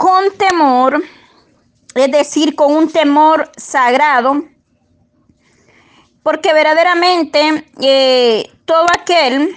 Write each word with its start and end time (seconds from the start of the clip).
con 0.00 0.30
temor, 0.38 1.04
es 1.94 2.10
decir, 2.10 2.56
con 2.56 2.74
un 2.74 2.90
temor 2.90 3.52
sagrado, 3.58 4.44
porque 6.22 6.54
verdaderamente 6.54 7.66
eh, 7.82 8.50
todo 8.64 8.86
aquel 8.98 9.54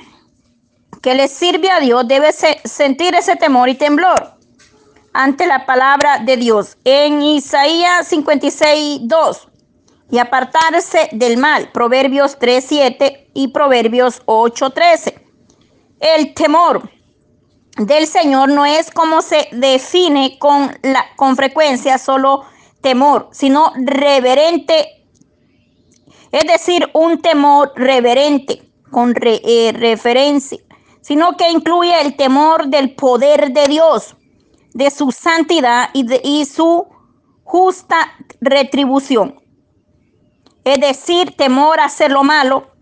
que 1.02 1.16
le 1.16 1.30
sirve 1.30 1.70
a 1.70 1.80
Dios 1.80 2.06
debe 2.10 2.34
sentir 2.34 3.16
ese 3.16 3.38
temor 3.38 3.70
y 3.70 3.76
temblor 3.76 4.34
ante 5.14 5.48
la 5.48 5.66
palabra 5.66 6.20
de 6.20 6.36
Dios. 6.36 6.76
En 6.84 7.22
Isaías 7.22 8.10
56, 8.10 9.00
2, 9.04 9.48
y 10.12 10.18
apartarse 10.18 11.08
del 11.14 11.38
mal, 11.38 11.72
Proverbios 11.72 12.38
3, 12.38 12.66
7 12.68 13.30
y 13.34 13.48
Proverbios 13.48 14.22
8, 14.26 14.72
13. 14.72 15.26
El 16.02 16.34
temor 16.34 16.90
del 17.78 18.08
Señor 18.08 18.50
no 18.50 18.66
es 18.66 18.92
como 18.92 19.22
se 19.22 19.48
define 19.52 20.38
con, 20.40 20.78
la, 20.84 21.06
con 21.16 21.36
frecuencia 21.36 21.98
solo 21.98 22.46
temor, 22.82 23.30
sino 23.32 23.72
reverente, 23.76 25.06
es 26.32 26.44
decir, 26.44 26.90
un 26.94 27.22
temor 27.22 27.72
reverente 27.76 28.62
con 28.92 29.14
eh, 29.22 29.72
referencia, 29.74 30.60
sino 31.02 31.36
que 31.36 31.50
incluye 31.50 32.00
el 32.02 32.16
temor 32.16 32.68
del 32.68 32.94
poder 32.94 33.52
de 33.52 33.68
Dios, 33.68 34.16
de 34.74 34.92
su 34.92 35.12
santidad 35.12 35.90
y, 35.94 36.04
de, 36.04 36.22
y 36.24 36.46
su 36.46 36.88
justa 37.44 38.14
retribución. 38.40 39.40
Es 40.64 40.80
decir, 40.80 41.36
temor 41.36 41.80
a 41.80 41.86
hacer 41.86 42.12
lo 42.12 42.24
malo, 42.24 42.73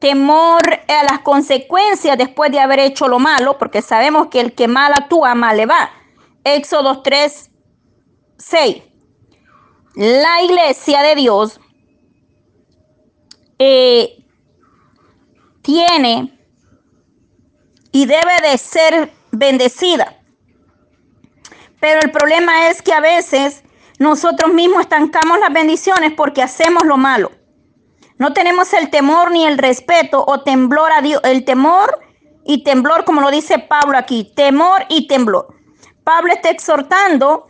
temor 0.00 0.62
a 0.88 1.04
las 1.04 1.20
consecuencias 1.20 2.18
después 2.18 2.50
de 2.50 2.58
haber 2.58 2.80
hecho 2.80 3.06
lo 3.06 3.18
malo, 3.18 3.58
porque 3.58 3.82
sabemos 3.82 4.26
que 4.28 4.40
el 4.40 4.54
que 4.54 4.66
mal 4.66 4.92
actúa, 4.92 5.34
mal 5.34 5.56
le 5.56 5.66
va. 5.66 5.90
Éxodo 6.42 7.02
3, 7.02 7.50
6. 8.38 8.82
La 9.94 10.42
iglesia 10.42 11.02
de 11.02 11.14
Dios 11.14 11.60
eh, 13.58 14.24
tiene 15.60 16.38
y 17.92 18.06
debe 18.06 18.50
de 18.50 18.56
ser 18.56 19.12
bendecida. 19.30 20.16
Pero 21.78 22.00
el 22.00 22.10
problema 22.10 22.68
es 22.68 22.80
que 22.80 22.94
a 22.94 23.00
veces 23.00 23.62
nosotros 23.98 24.52
mismos 24.52 24.80
estancamos 24.80 25.38
las 25.40 25.52
bendiciones 25.52 26.12
porque 26.16 26.42
hacemos 26.42 26.84
lo 26.84 26.96
malo. 26.96 27.32
No 28.20 28.34
tenemos 28.34 28.74
el 28.74 28.90
temor 28.90 29.30
ni 29.30 29.46
el 29.46 29.56
respeto 29.56 30.22
o 30.26 30.42
temblor 30.42 30.92
a 30.92 31.00
Dios. 31.00 31.22
El 31.24 31.42
temor 31.46 31.98
y 32.44 32.62
temblor, 32.62 33.06
como 33.06 33.22
lo 33.22 33.30
dice 33.30 33.58
Pablo 33.58 33.96
aquí, 33.96 34.30
temor 34.36 34.84
y 34.90 35.08
temblor. 35.08 35.54
Pablo 36.04 36.30
está 36.30 36.50
exhortando 36.50 37.46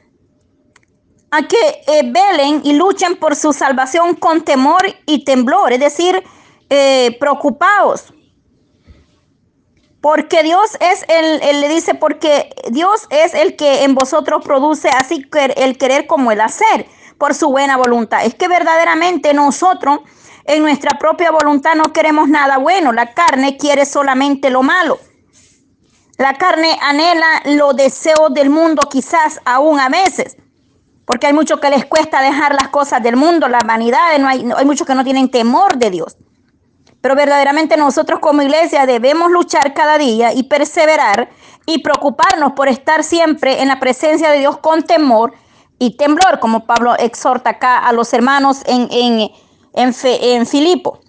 a 1.33 1.49
que 1.49 1.57
eh, 1.89 2.03
velen 2.05 2.61
y 2.63 2.75
luchen 2.75 3.17
por 3.17 3.35
su 3.35 3.53
salvación 3.53 4.15
con 4.15 4.45
temor 4.45 4.83
y 5.07 5.25
temblor, 5.25 5.73
es 5.73 5.81
decir, 5.81 6.23
eh, 6.69 7.17
preocupados. 7.19 8.15
Porque 10.01 10.45
Dios 10.45 10.77
es 10.79 11.05
el, 11.09 11.43
él 11.43 11.63
le 11.63 11.69
dice, 11.69 11.97
porque 11.97 12.55
Dios 12.71 13.09
es 13.11 13.35
el 13.35 13.57
que 13.57 13.83
en 13.83 13.97
vosotros 13.97 14.45
produce 14.45 14.89
así 14.89 15.29
el 15.57 15.79
querer 15.79 16.07
como 16.07 16.31
el 16.31 16.41
hacer, 16.41 16.87
por 17.19 17.35
su 17.35 17.51
buena 17.51 17.77
voluntad. 17.77 18.25
Es 18.25 18.37
que 18.37 18.47
verdaderamente 18.47 19.35
nosotros 19.35 19.99
en 20.51 20.63
nuestra 20.63 20.99
propia 20.99 21.31
voluntad 21.31 21.77
no 21.77 21.93
queremos 21.93 22.29
nada 22.29 22.59
bueno. 22.59 22.93
La 22.93 23.13
carne 23.15 23.57
quiere 23.57 23.87
solamente 23.87 24.51
lo 24.51 24.65
malo. 24.65 24.99
La 26.19 26.35
carne 26.35 26.77
anhela 26.83 27.43
los 27.45 27.77
deseos 27.77 28.35
del 28.35 28.51
mundo, 28.51 28.83
quizás 28.91 29.41
aún 29.45 29.79
a 29.79 29.89
veces. 29.89 30.37
Porque 31.07 31.29
hay 31.29 31.33
muchos 31.33 31.61
que 31.61 31.71
les 31.71 31.87
cuesta 31.87 32.21
dejar 32.21 32.55
las 32.55 32.69
cosas 32.69 33.01
del 33.01 33.15
mundo, 33.15 33.47
la 33.49 33.61
vanidad. 33.65 34.19
No 34.19 34.29
hay, 34.29 34.45
hay 34.57 34.65
muchos 34.65 34.87
que 34.87 34.95
no 34.95 35.05
tienen 35.05 35.31
temor 35.31 35.77
de 35.77 35.91
Dios. 35.91 36.17
Pero 37.01 37.15
verdaderamente 37.15 37.77
nosotros 37.77 38.19
como 38.19 38.43
iglesia 38.43 38.87
debemos 38.87 39.31
luchar 39.31 39.73
cada 39.73 39.99
día 39.99 40.33
y 40.35 40.43
perseverar 40.43 41.31
y 41.65 41.79
preocuparnos 41.79 42.53
por 42.53 42.69
estar 42.69 43.05
siempre 43.05 43.63
en 43.63 43.69
la 43.69 43.79
presencia 43.79 44.31
de 44.31 44.41
Dios 44.41 44.59
con 44.59 44.83
temor 44.83 45.33
y 45.79 45.97
temblor, 45.97 46.41
como 46.41 46.67
Pablo 46.67 46.97
exhorta 46.99 47.51
acá 47.51 47.79
a 47.79 47.93
los 47.93 48.13
hermanos 48.13 48.63
en, 48.67 48.89
en 48.91 49.31
en, 49.73 49.95
en 50.03 50.47
Filipo. 50.47 51.01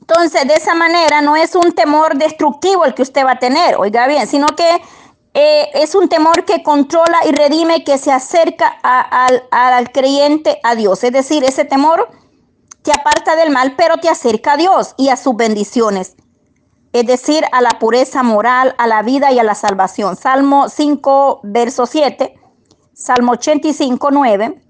Entonces, 0.00 0.46
de 0.46 0.54
esa 0.54 0.74
manera 0.74 1.20
no 1.20 1.36
es 1.36 1.54
un 1.54 1.72
temor 1.72 2.16
destructivo 2.16 2.84
el 2.84 2.94
que 2.94 3.02
usted 3.02 3.24
va 3.24 3.32
a 3.32 3.38
tener, 3.38 3.76
oiga 3.76 4.08
bien, 4.08 4.26
sino 4.26 4.46
que 4.48 4.82
eh, 5.34 5.70
es 5.74 5.94
un 5.94 6.08
temor 6.08 6.44
que 6.44 6.62
controla 6.64 7.18
y 7.28 7.32
redime, 7.32 7.84
que 7.84 7.96
se 7.98 8.10
acerca 8.10 8.66
al 8.82 9.92
creyente 9.92 10.58
a 10.64 10.74
Dios. 10.74 11.04
Es 11.04 11.12
decir, 11.12 11.44
ese 11.44 11.64
temor 11.64 12.08
te 12.82 12.92
aparta 12.92 13.36
del 13.36 13.50
mal, 13.50 13.74
pero 13.76 13.98
te 13.98 14.08
acerca 14.08 14.54
a 14.54 14.56
Dios 14.56 14.94
y 14.96 15.10
a 15.10 15.16
sus 15.16 15.36
bendiciones. 15.36 16.16
Es 16.92 17.06
decir, 17.06 17.44
a 17.52 17.60
la 17.60 17.78
pureza 17.78 18.24
moral, 18.24 18.74
a 18.78 18.88
la 18.88 19.02
vida 19.02 19.30
y 19.30 19.38
a 19.38 19.44
la 19.44 19.54
salvación. 19.54 20.16
Salmo 20.16 20.68
5, 20.68 21.40
verso 21.44 21.86
7. 21.86 22.34
Salmo 22.92 23.32
85, 23.32 24.10
9. 24.10 24.62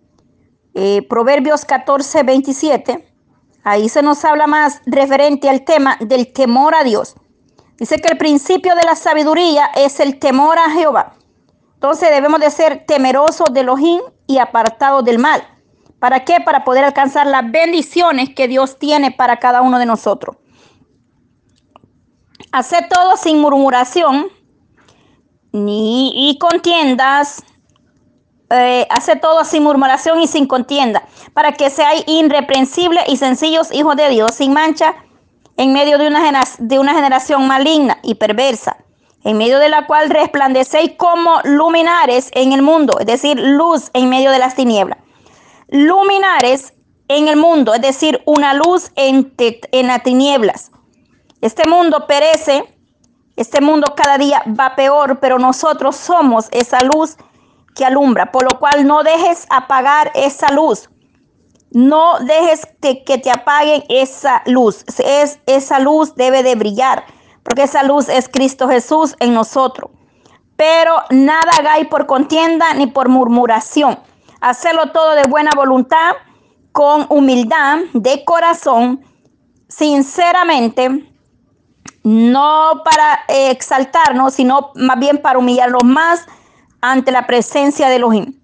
Eh, 0.74 1.06
Proverbios 1.08 1.64
14, 1.64 2.22
27, 2.22 3.12
ahí 3.64 3.88
se 3.88 4.02
nos 4.02 4.24
habla 4.24 4.46
más 4.46 4.80
referente 4.86 5.48
al 5.48 5.64
tema 5.64 5.96
del 6.00 6.32
temor 6.32 6.74
a 6.74 6.84
Dios. 6.84 7.14
Dice 7.76 7.96
que 7.98 8.08
el 8.08 8.18
principio 8.18 8.74
de 8.74 8.82
la 8.84 8.94
sabiduría 8.94 9.70
es 9.74 10.00
el 10.00 10.18
temor 10.18 10.58
a 10.58 10.70
Jehová. 10.70 11.14
Entonces 11.74 12.10
debemos 12.10 12.40
de 12.40 12.50
ser 12.50 12.84
temerosos 12.86 13.52
de 13.52 13.60
Elohim 13.60 14.00
y 14.26 14.38
apartados 14.38 15.02
del 15.04 15.18
mal. 15.18 15.42
¿Para 15.98 16.24
qué? 16.24 16.40
Para 16.44 16.64
poder 16.64 16.84
alcanzar 16.84 17.26
las 17.26 17.50
bendiciones 17.50 18.34
que 18.34 18.48
Dios 18.48 18.78
tiene 18.78 19.10
para 19.10 19.38
cada 19.38 19.62
uno 19.62 19.78
de 19.78 19.86
nosotros. 19.86 20.36
Hacer 22.52 22.88
todo 22.88 23.16
sin 23.16 23.40
murmuración 23.40 24.28
ni 25.52 26.30
y 26.30 26.38
contiendas, 26.38 27.42
eh, 28.50 28.86
hace 28.90 29.16
todo 29.16 29.44
sin 29.44 29.62
murmuración 29.62 30.20
y 30.20 30.26
sin 30.26 30.46
contienda, 30.46 31.04
para 31.34 31.52
que 31.52 31.70
seáis 31.70 32.02
irreprensibles 32.08 33.04
y 33.06 33.16
sencillos 33.16 33.72
hijos 33.72 33.94
de 33.94 34.08
Dios, 34.08 34.34
sin 34.34 34.52
mancha, 34.52 34.94
en 35.56 35.72
medio 35.72 35.98
de 35.98 36.08
una, 36.08 36.44
de 36.58 36.78
una 36.78 36.94
generación 36.94 37.46
maligna 37.46 37.98
y 38.02 38.16
perversa, 38.16 38.76
en 39.22 39.38
medio 39.38 39.58
de 39.58 39.68
la 39.68 39.86
cual 39.86 40.10
resplandecéis 40.10 40.92
como 40.96 41.40
luminares 41.44 42.30
en 42.32 42.52
el 42.52 42.62
mundo, 42.62 42.98
es 42.98 43.06
decir, 43.06 43.38
luz 43.38 43.90
en 43.92 44.08
medio 44.08 44.32
de 44.32 44.38
las 44.38 44.56
tinieblas. 44.56 44.98
Luminares 45.68 46.72
en 47.06 47.28
el 47.28 47.36
mundo, 47.36 47.74
es 47.74 47.82
decir, 47.82 48.20
una 48.24 48.54
luz 48.54 48.90
en, 48.96 49.32
en 49.38 49.86
las 49.86 50.02
tinieblas. 50.02 50.72
Este 51.40 51.68
mundo 51.68 52.06
perece, 52.06 52.64
este 53.36 53.60
mundo 53.60 53.94
cada 53.96 54.18
día 54.18 54.42
va 54.58 54.74
peor, 54.74 55.20
pero 55.20 55.38
nosotros 55.38 55.94
somos 55.94 56.48
esa 56.50 56.80
luz 56.80 57.16
que 57.80 57.86
alumbra, 57.86 58.30
por 58.30 58.42
lo 58.42 58.58
cual 58.58 58.86
no 58.86 59.02
dejes 59.02 59.46
apagar 59.48 60.12
esa 60.14 60.52
luz. 60.52 60.90
No 61.70 62.18
dejes 62.18 62.68
que, 62.82 63.16
te 63.16 63.30
apaguen 63.30 63.84
esa 63.88 64.42
luz. 64.44 64.84
Es, 64.98 65.40
esa 65.46 65.78
luz 65.78 66.14
debe 66.14 66.42
de 66.42 66.56
brillar, 66.56 67.06
porque 67.42 67.62
esa 67.62 67.82
luz 67.82 68.10
es 68.10 68.28
Cristo 68.28 68.68
Jesús 68.68 69.16
en 69.18 69.32
nosotros. 69.32 69.90
Pero 70.56 70.94
nada 71.08 71.50
hagáis 71.58 71.88
por 71.88 72.04
contienda 72.04 72.74
ni 72.74 72.86
por 72.86 73.08
murmuración. 73.08 73.98
Hacerlo 74.42 74.92
todo 74.92 75.12
de 75.12 75.22
buena 75.22 75.52
voluntad, 75.56 76.12
con 76.72 77.06
humildad 77.08 77.78
de 77.94 78.26
corazón, 78.26 79.02
sinceramente, 79.68 81.10
no 82.02 82.82
para 82.84 83.20
exaltarnos, 83.26 84.34
sino 84.34 84.70
más 84.74 84.98
bien 84.98 85.16
para 85.16 85.38
humillarnos 85.38 85.82
más 85.82 86.26
ante 86.80 87.12
la 87.12 87.26
presencia 87.26 87.88
de 87.88 87.96
Elohim. 87.96 88.40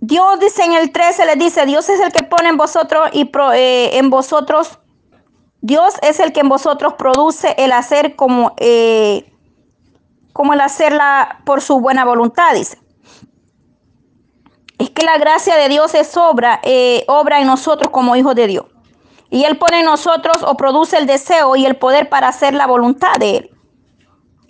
Dios 0.00 0.40
dice 0.40 0.64
en 0.64 0.72
el 0.72 0.90
13, 0.90 1.26
le 1.26 1.36
dice, 1.36 1.64
Dios 1.64 1.88
es 1.88 2.00
el 2.00 2.12
que 2.12 2.24
pone 2.24 2.48
en 2.48 2.56
vosotros 2.56 3.08
y 3.12 3.30
eh, 3.54 3.90
en 3.98 4.10
vosotros, 4.10 4.80
Dios 5.60 5.94
es 6.02 6.18
el 6.18 6.32
que 6.32 6.40
en 6.40 6.48
vosotros 6.48 6.94
produce 6.94 7.54
el 7.56 7.70
hacer 7.70 8.16
como, 8.16 8.54
eh, 8.58 9.32
como 10.32 10.54
el 10.54 10.60
hacerla 10.60 11.40
por 11.44 11.60
su 11.60 11.78
buena 11.78 12.04
voluntad, 12.04 12.54
dice. 12.54 12.78
Es 14.78 14.90
que 14.90 15.04
la 15.06 15.18
gracia 15.18 15.54
de 15.54 15.68
Dios 15.68 15.94
es 15.94 16.16
obra, 16.16 16.58
eh, 16.64 17.04
obra 17.06 17.40
en 17.40 17.46
nosotros 17.46 17.92
como 17.92 18.16
hijos 18.16 18.34
de 18.34 18.48
Dios. 18.48 18.66
Y 19.30 19.44
Él 19.44 19.56
pone 19.56 19.78
en 19.78 19.86
nosotros 19.86 20.42
o 20.42 20.56
produce 20.56 20.98
el 20.98 21.06
deseo 21.06 21.54
y 21.54 21.64
el 21.64 21.76
poder 21.76 22.08
para 22.08 22.26
hacer 22.26 22.54
la 22.54 22.66
voluntad 22.66 23.14
de 23.20 23.36
Él. 23.36 23.50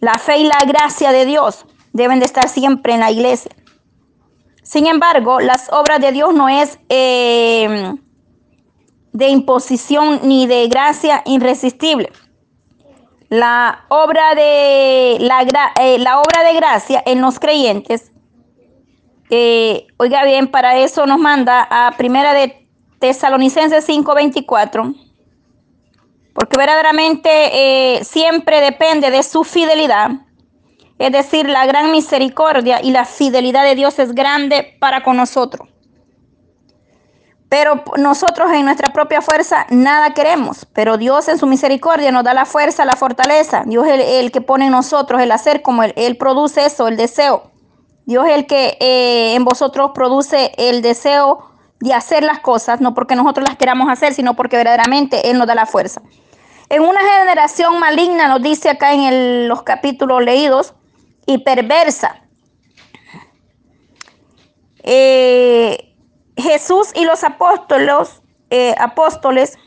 La 0.01 0.15
fe 0.15 0.39
y 0.39 0.45
la 0.45 0.59
gracia 0.67 1.13
de 1.13 1.27
Dios 1.27 1.67
deben 1.93 2.19
de 2.19 2.27
estar 2.27 2.49
siempre 2.49 2.95
en 2.95 3.01
la 3.01 3.11
iglesia. 3.11 3.53
Sin 4.63 4.87
embargo, 4.87 5.41
las 5.41 5.71
obras 5.73 6.01
de 6.01 6.13
Dios 6.13 6.33
no 6.35 6.49
es 6.49 6.79
eh, 6.89 7.95
de 9.13 9.29
imposición 9.29 10.21
ni 10.23 10.47
de 10.47 10.69
gracia 10.69 11.23
irresistible. 11.27 12.11
la 13.29 13.87
obra 13.89 14.35
de 14.35 15.17
la, 15.21 15.41
eh, 15.81 16.05
obra 16.15 16.43
de 16.45 16.55
gracia 16.55 17.03
en 17.07 17.23
los 17.23 17.39
creyentes. 17.39 18.13
Eh, 19.31 19.87
oiga 19.97 20.23
bien, 20.25 20.49
para 20.49 20.77
eso 20.79 21.07
nos 21.07 21.19
manda 21.19 21.67
a 21.71 21.93
Primera 21.97 22.35
de 22.35 22.69
Tesalonicenses 22.99 23.87
5:24, 23.87 24.95
porque 26.35 26.59
verdaderamente 26.59 28.01
siempre 28.05 28.61
depende 28.61 29.11
de 29.11 29.23
su 29.23 29.45
fidelidad. 29.45 30.11
Es 31.03 31.11
decir, 31.11 31.49
la 31.49 31.67
gran 31.67 31.91
misericordia 31.91 32.81
y 32.81 32.93
la 32.93 33.05
fidelidad 33.05 33.65
de 33.65 33.75
Dios 33.75 33.99
es 33.99 34.15
grande 34.15 34.77
para 34.79 35.03
con 35.03 35.17
nosotros. 35.17 35.69
Pero 37.49 37.83
nosotros 37.99 38.53
en 38.53 38.65
nuestra 38.65 38.93
propia 38.93 39.21
fuerza 39.21 39.67
nada 39.69 40.15
queremos. 40.15 40.65
Pero 40.73 40.99
Dios 40.99 41.27
en 41.27 41.39
su 41.39 41.49
misericordia 41.49 42.13
nos 42.13 42.23
da 42.23 42.35
la 42.35 42.45
fuerza, 42.45 42.85
la 42.85 42.95
fortaleza. 42.95 43.65
Dios 43.67 43.85
es 43.89 44.21
el, 44.21 44.31
que 44.31 44.41
pone 44.43 44.67
en 44.67 44.71
nosotros 44.71 45.21
el 45.21 45.33
hacer 45.33 45.61
como 45.61 45.83
Él, 45.83 46.17
produce 46.19 46.67
eso, 46.67 46.87
el 46.87 46.97
deseo. 46.97 47.51
Dios 48.07 48.25
es 48.27 48.35
el 48.35 48.47
que 48.47 48.79
eh, 48.79 49.35
en 49.35 49.45
vosotros 49.45 49.91
produce 49.93 50.53
el 50.57 50.83
deseo 50.83 51.51
de 51.81 51.95
hacer 51.95 52.23
las 52.23 52.39
cosas, 52.39 52.81
no 52.81 52.95
porque 52.95 53.17
nosotros 53.17 53.49
las 53.49 53.57
queramos 53.57 53.91
hacer, 53.91 54.15
sino 54.15 54.35
porque 54.35 54.57
verdaderamente 54.57 55.29
Él 55.31 55.37
nos 55.37 55.49
da 55.49 55.57
la 55.57 55.67
fuerza. 55.67 56.01
En 56.69 56.83
una 56.83 57.01
generación 57.01 57.81
maligna, 57.81 58.29
nos 58.29 58.41
dice 58.41 58.71
acá 58.71 58.93
en 58.93 59.49
los 59.49 59.65
capítulos 59.65 60.23
leídos, 60.23 60.75
y 61.27 61.39
perversa. 61.39 62.23
Eh, 64.83 65.95
Jesús 66.37 66.89
y 66.95 67.05
los 67.05 67.23
apóstoles, 67.25 68.23
eh, 68.51 68.75
apóstoles 68.79 69.59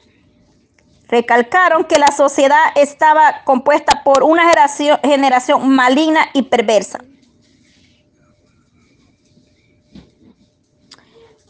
recalcaron 1.07 1.85
que 1.85 1.99
la 1.99 2.11
sociedad 2.11 2.59
estaba 2.75 3.43
compuesta 3.43 4.03
por 4.03 4.23
una 4.23 4.43
generación, 4.43 4.99
generación 5.03 5.69
maligna 5.69 6.27
y 6.33 6.43
perversa. 6.43 6.99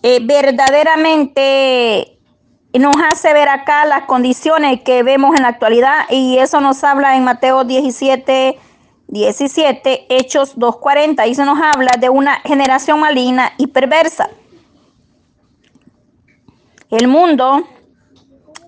Eh, 0.04 0.20
verdaderamente 0.22 2.20
nos 2.74 2.96
hace 3.12 3.34
ver 3.34 3.50
acá 3.50 3.86
las 3.86 4.04
condiciones 4.04 4.82
que 4.82 5.02
vemos 5.02 5.36
en 5.36 5.42
la 5.44 5.48
actualidad 5.48 6.06
y 6.10 6.38
eso 6.38 6.62
nos 6.62 6.84
habla 6.84 7.16
en 7.16 7.24
Mateo 7.24 7.64
17, 7.64 8.60
17, 9.08 10.08
Hechos 10.10 10.58
2.40, 10.58 11.28
y 11.28 11.36
se 11.36 11.46
nos 11.46 11.60
habla 11.62 11.92
de 12.00 12.10
una 12.10 12.42
generación 12.42 13.00
maligna 13.00 13.54
y 13.58 13.68
perversa. 13.68 14.30
El 16.90 17.08
mundo 17.08 17.64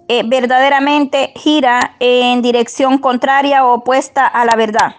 eh, 0.08 0.24
verdaderamente 0.26 1.34
gira 1.36 1.96
en 2.00 2.42
dirección 2.42 2.98
contraria 2.98 3.66
o 3.66 3.74
opuesta 3.74 4.26
a 4.26 4.46
la 4.46 4.56
verdad, 4.56 4.96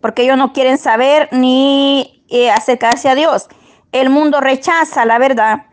porque 0.00 0.22
ellos 0.22 0.36
no 0.36 0.52
quieren 0.52 0.78
saber 0.78 1.28
ni 1.32 2.24
eh, 2.28 2.50
acercarse 2.50 3.08
a 3.08 3.14
Dios. 3.14 3.48
El 3.92 4.10
mundo 4.10 4.40
rechaza 4.40 5.04
la 5.04 5.18
verdad, 5.18 5.66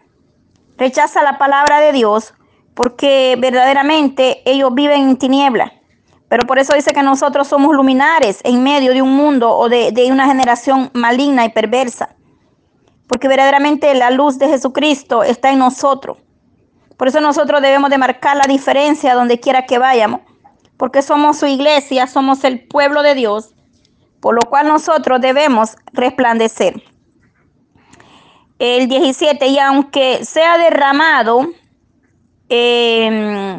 rechaza 0.78 1.24
la 1.24 1.38
palabra 1.38 1.80
de 1.80 1.92
Dios, 1.92 2.34
porque 2.74 3.36
verdaderamente 3.40 4.42
ellos 4.46 4.74
viven 4.74 5.10
en 5.10 5.18
tiniebla. 5.18 5.74
Pero 6.32 6.48
por 6.48 6.60
eso 6.60 6.74
dice 6.74 6.94
que 6.94 7.04
nosotros 7.04 7.50
somos 7.50 7.76
luminares 7.76 8.40
en 8.46 8.64
medio 8.64 8.94
de 8.94 9.02
un 9.02 9.14
mundo 9.18 9.52
o 9.52 9.68
de, 9.68 9.92
de 9.92 10.14
una 10.14 10.28
generación 10.28 10.90
maligna 10.94 11.44
y 11.44 11.50
perversa. 11.50 12.16
Porque 13.06 13.28
verdaderamente 13.28 13.94
la 13.96 14.12
luz 14.12 14.40
de 14.40 14.48
Jesucristo 14.48 15.24
está 15.24 15.52
en 15.52 15.60
nosotros. 15.60 16.20
Por 16.96 17.10
eso 17.10 17.20
nosotros 17.20 17.62
debemos 17.62 17.90
de 17.90 17.98
marcar 17.98 18.38
la 18.38 18.46
diferencia 18.48 19.14
donde 19.14 19.42
quiera 19.42 19.66
que 19.66 19.78
vayamos, 19.78 20.22
porque 20.78 21.02
somos 21.02 21.38
su 21.38 21.48
iglesia, 21.48 22.08
somos 22.08 22.46
el 22.46 22.66
pueblo 22.66 23.04
de 23.04 23.14
Dios, 23.14 23.54
por 24.22 24.34
lo 24.34 24.50
cual 24.50 24.70
nosotros 24.70 25.20
debemos 25.20 25.76
resplandecer. 25.92 26.82
El 28.58 28.88
17, 28.88 29.48
y 29.48 29.60
aunque 29.60 30.24
sea 30.24 30.58
derramado, 30.58 31.50
eh, 32.48 33.58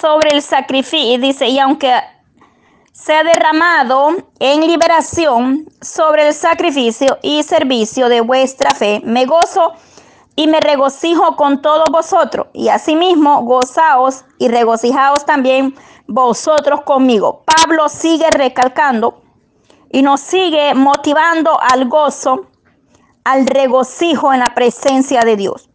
sobre 0.00 0.34
el 0.34 0.42
sacrificio, 0.42 1.18
dice, 1.18 1.48
y 1.48 1.58
aunque 1.58 1.92
sea 2.96 3.22
derramado 3.22 4.16
en 4.38 4.66
liberación 4.66 5.66
sobre 5.82 6.28
el 6.28 6.34
sacrificio 6.34 7.18
y 7.22 7.42
servicio 7.42 8.08
de 8.08 8.22
vuestra 8.22 8.70
fe. 8.70 9.02
Me 9.04 9.26
gozo 9.26 9.74
y 10.34 10.46
me 10.46 10.60
regocijo 10.60 11.36
con 11.36 11.60
todos 11.60 11.84
vosotros, 11.90 12.46
y 12.54 12.68
asimismo 12.68 13.42
gozaos 13.42 14.24
y 14.38 14.48
regocijaos 14.48 15.26
también 15.26 15.74
vosotros 16.06 16.82
conmigo. 16.82 17.44
Pablo 17.44 17.88
sigue 17.90 18.30
recalcando 18.30 19.22
y 19.90 20.02
nos 20.02 20.20
sigue 20.20 20.74
motivando 20.74 21.60
al 21.60 21.88
gozo, 21.88 22.46
al 23.24 23.46
regocijo 23.46 24.32
en 24.32 24.40
la 24.40 24.54
presencia 24.54 25.20
de 25.20 25.36
Dios. 25.36 25.68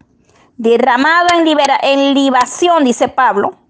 Derramado 0.58 1.28
en, 1.36 1.46
libera 1.46 1.78
en 1.82 2.14
libación, 2.14 2.84
dice 2.84 3.08
Pablo, 3.08 3.61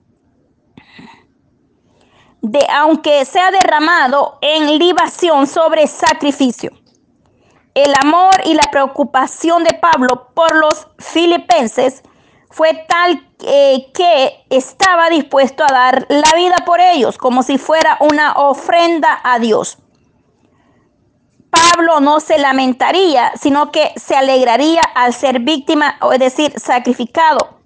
de 2.42 2.66
aunque 2.74 3.24
sea 3.26 3.52
derramado 3.52 4.38
en 4.42 4.78
libación 4.80 5.48
sobre 5.48 5.88
sacrificio. 5.88 6.72
El 7.74 7.94
amor 8.04 8.32
y 8.46 8.54
la 8.54 8.70
preocupación 8.72 9.64
de 9.64 9.74
Pablo 9.76 10.30
por 10.34 10.54
los 10.56 10.88
filipenses 10.98 12.04
fue 12.50 12.86
tal 12.88 13.26
eh, 13.46 13.92
que 13.94 14.44
estaba 14.50 15.10
dispuesto 15.10 15.64
a 15.64 15.74
dar 15.74 16.06
la 16.10 16.36
vida 16.36 16.56
por 16.66 16.82
ellos 16.82 17.18
como 17.18 17.44
si 17.44 17.58
fuera 17.58 17.98
una 18.02 18.34
ofrenda 18.34 19.22
a 19.24 19.40
Dios. 19.40 19.78
Pablo 21.50 22.00
no 22.00 22.20
se 22.20 22.40
lamentaría, 22.40 23.32
sino 23.40 23.72
que 23.72 23.94
se 23.96 24.16
alegraría 24.16 24.82
al 24.96 25.14
ser 25.14 25.40
víctima, 25.40 25.98
es 26.12 26.20
decir, 26.20 26.60
sacrificado 26.60 27.61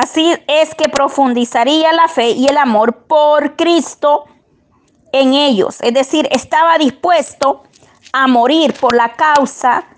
Así 0.00 0.32
es 0.46 0.76
que 0.76 0.88
profundizaría 0.88 1.92
la 1.92 2.06
fe 2.06 2.30
y 2.30 2.46
el 2.46 2.56
amor 2.56 3.08
por 3.08 3.56
Cristo 3.56 4.26
en 5.10 5.34
ellos. 5.34 5.78
Es 5.80 5.92
decir, 5.92 6.28
estaba 6.30 6.78
dispuesto 6.78 7.64
a 8.12 8.28
morir 8.28 8.74
por 8.78 8.94
la 8.94 9.14
causa 9.14 9.88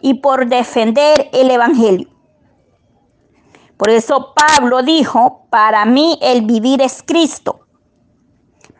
y 0.00 0.14
por 0.14 0.46
defender 0.46 1.28
el 1.34 1.50
Evangelio. 1.50 2.08
Por 3.76 3.90
eso 3.90 4.32
Pablo 4.34 4.82
dijo, 4.82 5.46
para 5.50 5.84
mí 5.84 6.18
el 6.22 6.40
vivir 6.46 6.80
es 6.80 7.02
Cristo. 7.02 7.66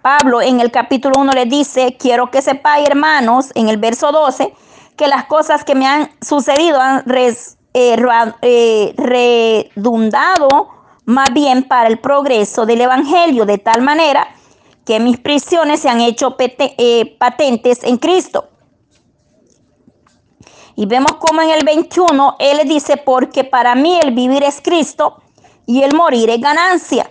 Pablo 0.00 0.40
en 0.40 0.60
el 0.60 0.70
capítulo 0.70 1.20
1 1.20 1.32
le 1.32 1.44
dice, 1.44 1.98
quiero 1.98 2.30
que 2.30 2.40
sepáis 2.40 2.88
hermanos, 2.88 3.52
en 3.54 3.68
el 3.68 3.76
verso 3.76 4.12
12, 4.12 4.54
que 4.96 5.08
las 5.08 5.26
cosas 5.26 5.62
que 5.62 5.74
me 5.74 5.86
han 5.86 6.10
sucedido 6.22 6.80
han 6.80 7.04
res, 7.04 7.58
eh, 7.72 7.96
eh, 8.42 8.94
redundado 8.96 10.48
más 11.04 11.28
bien 11.32 11.62
para 11.62 11.88
el 11.88 12.00
progreso 12.00 12.66
del 12.66 12.80
Evangelio, 12.80 13.46
de 13.46 13.58
tal 13.58 13.82
manera 13.82 14.26
que 14.84 14.98
mis 14.98 15.18
prisiones 15.18 15.78
se 15.78 15.88
han 15.88 16.00
hecho 16.00 16.36
eh, 16.38 17.16
patentes 17.16 17.84
en 17.84 17.98
Cristo. 17.98 18.48
Y 20.74 20.86
vemos 20.86 21.12
como 21.20 21.42
en 21.42 21.50
el 21.50 21.64
21 21.64 22.36
Él 22.40 22.66
dice, 22.66 22.96
porque 22.96 23.44
para 23.44 23.76
mí 23.76 24.00
el 24.02 24.14
vivir 24.14 24.42
es 24.42 24.60
Cristo 24.60 25.22
y 25.64 25.82
el 25.82 25.94
morir 25.94 26.28
es 26.30 26.40
ganancia. 26.40 27.08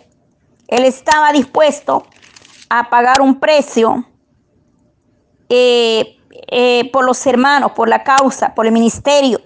Él 0.68 0.84
estaba 0.84 1.32
dispuesto 1.32 2.04
a 2.70 2.89
pagar 2.89 3.22
un 3.22 3.39
precio 3.39 4.06
por 6.92 7.06
los 7.06 7.25
hermanos, 7.25 7.72
por 7.72 7.88
la 7.88 8.04
causa, 8.04 8.54
por 8.54 8.66
el 8.66 8.74
ministerio 8.74 9.39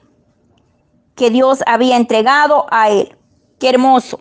que 1.15 1.29
Dios 1.29 1.59
había 1.65 1.97
entregado 1.97 2.65
a 2.71 2.89
él. 2.89 3.17
Qué 3.59 3.69
hermoso. 3.69 4.19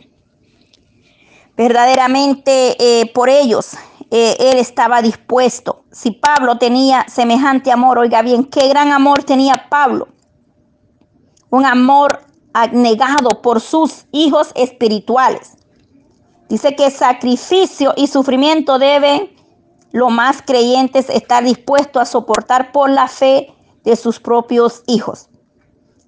Verdaderamente 1.57 2.77
eh, 2.79 3.11
por 3.13 3.29
ellos 3.29 3.77
eh, 4.11 4.37
él 4.39 4.59
estaba 4.59 5.03
dispuesto. 5.03 5.85
Si 5.91 6.11
Pablo 6.11 6.59
tenía 6.59 7.07
semejante 7.09 7.71
amor, 7.71 7.99
oiga 7.99 8.23
bien, 8.23 8.45
qué 8.45 8.69
gran 8.69 8.91
amor 8.93 9.25
tenía 9.25 9.67
Pablo. 9.69 10.09
Un 11.51 11.67
amor 11.67 12.25
negado 12.73 13.43
por 13.43 13.61
sus 13.61 14.07
hijos 14.13 14.53
espirituales. 14.55 15.57
Dice 16.49 16.77
que 16.77 16.91
sacrificio 16.91 17.95
y 17.97 18.07
sufrimiento 18.07 18.79
deben 18.79 19.35
los 19.91 20.11
más 20.11 20.43
creyentes 20.43 21.09
estar 21.09 21.45
dispuestos 21.45 22.03
a 22.03 22.07
soportar 22.07 22.73
por 22.73 22.91
la 22.91 23.09
fe 23.09 23.55
de 23.85 23.97
sus 23.97 24.21
propios 24.21 24.83
hijos 24.87 25.29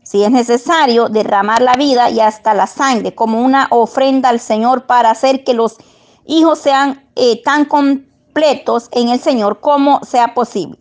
si 0.05 0.23
es 0.23 0.31
necesario, 0.31 1.09
derramar 1.09 1.63
la 1.63 1.73
vida 1.75 2.11
y 2.11 2.21
hasta 2.21 2.55
la 2.55 2.67
sangre 2.67 3.15
como 3.15 3.43
una 3.43 3.67
ofrenda 3.71 4.29
al 4.29 4.39
Señor 4.39 4.87
para 4.87 5.11
hacer 5.11 5.45
que 5.45 5.55
los 5.55 5.79
hijos 6.27 6.59
sean 6.59 7.09
eh, 7.17 7.43
tan 7.43 7.65
completos 7.65 8.89
en 8.93 9.09
el 9.09 9.19
Señor 9.19 9.61
como 9.61 10.05
sea 10.05 10.35
posible. 10.35 10.79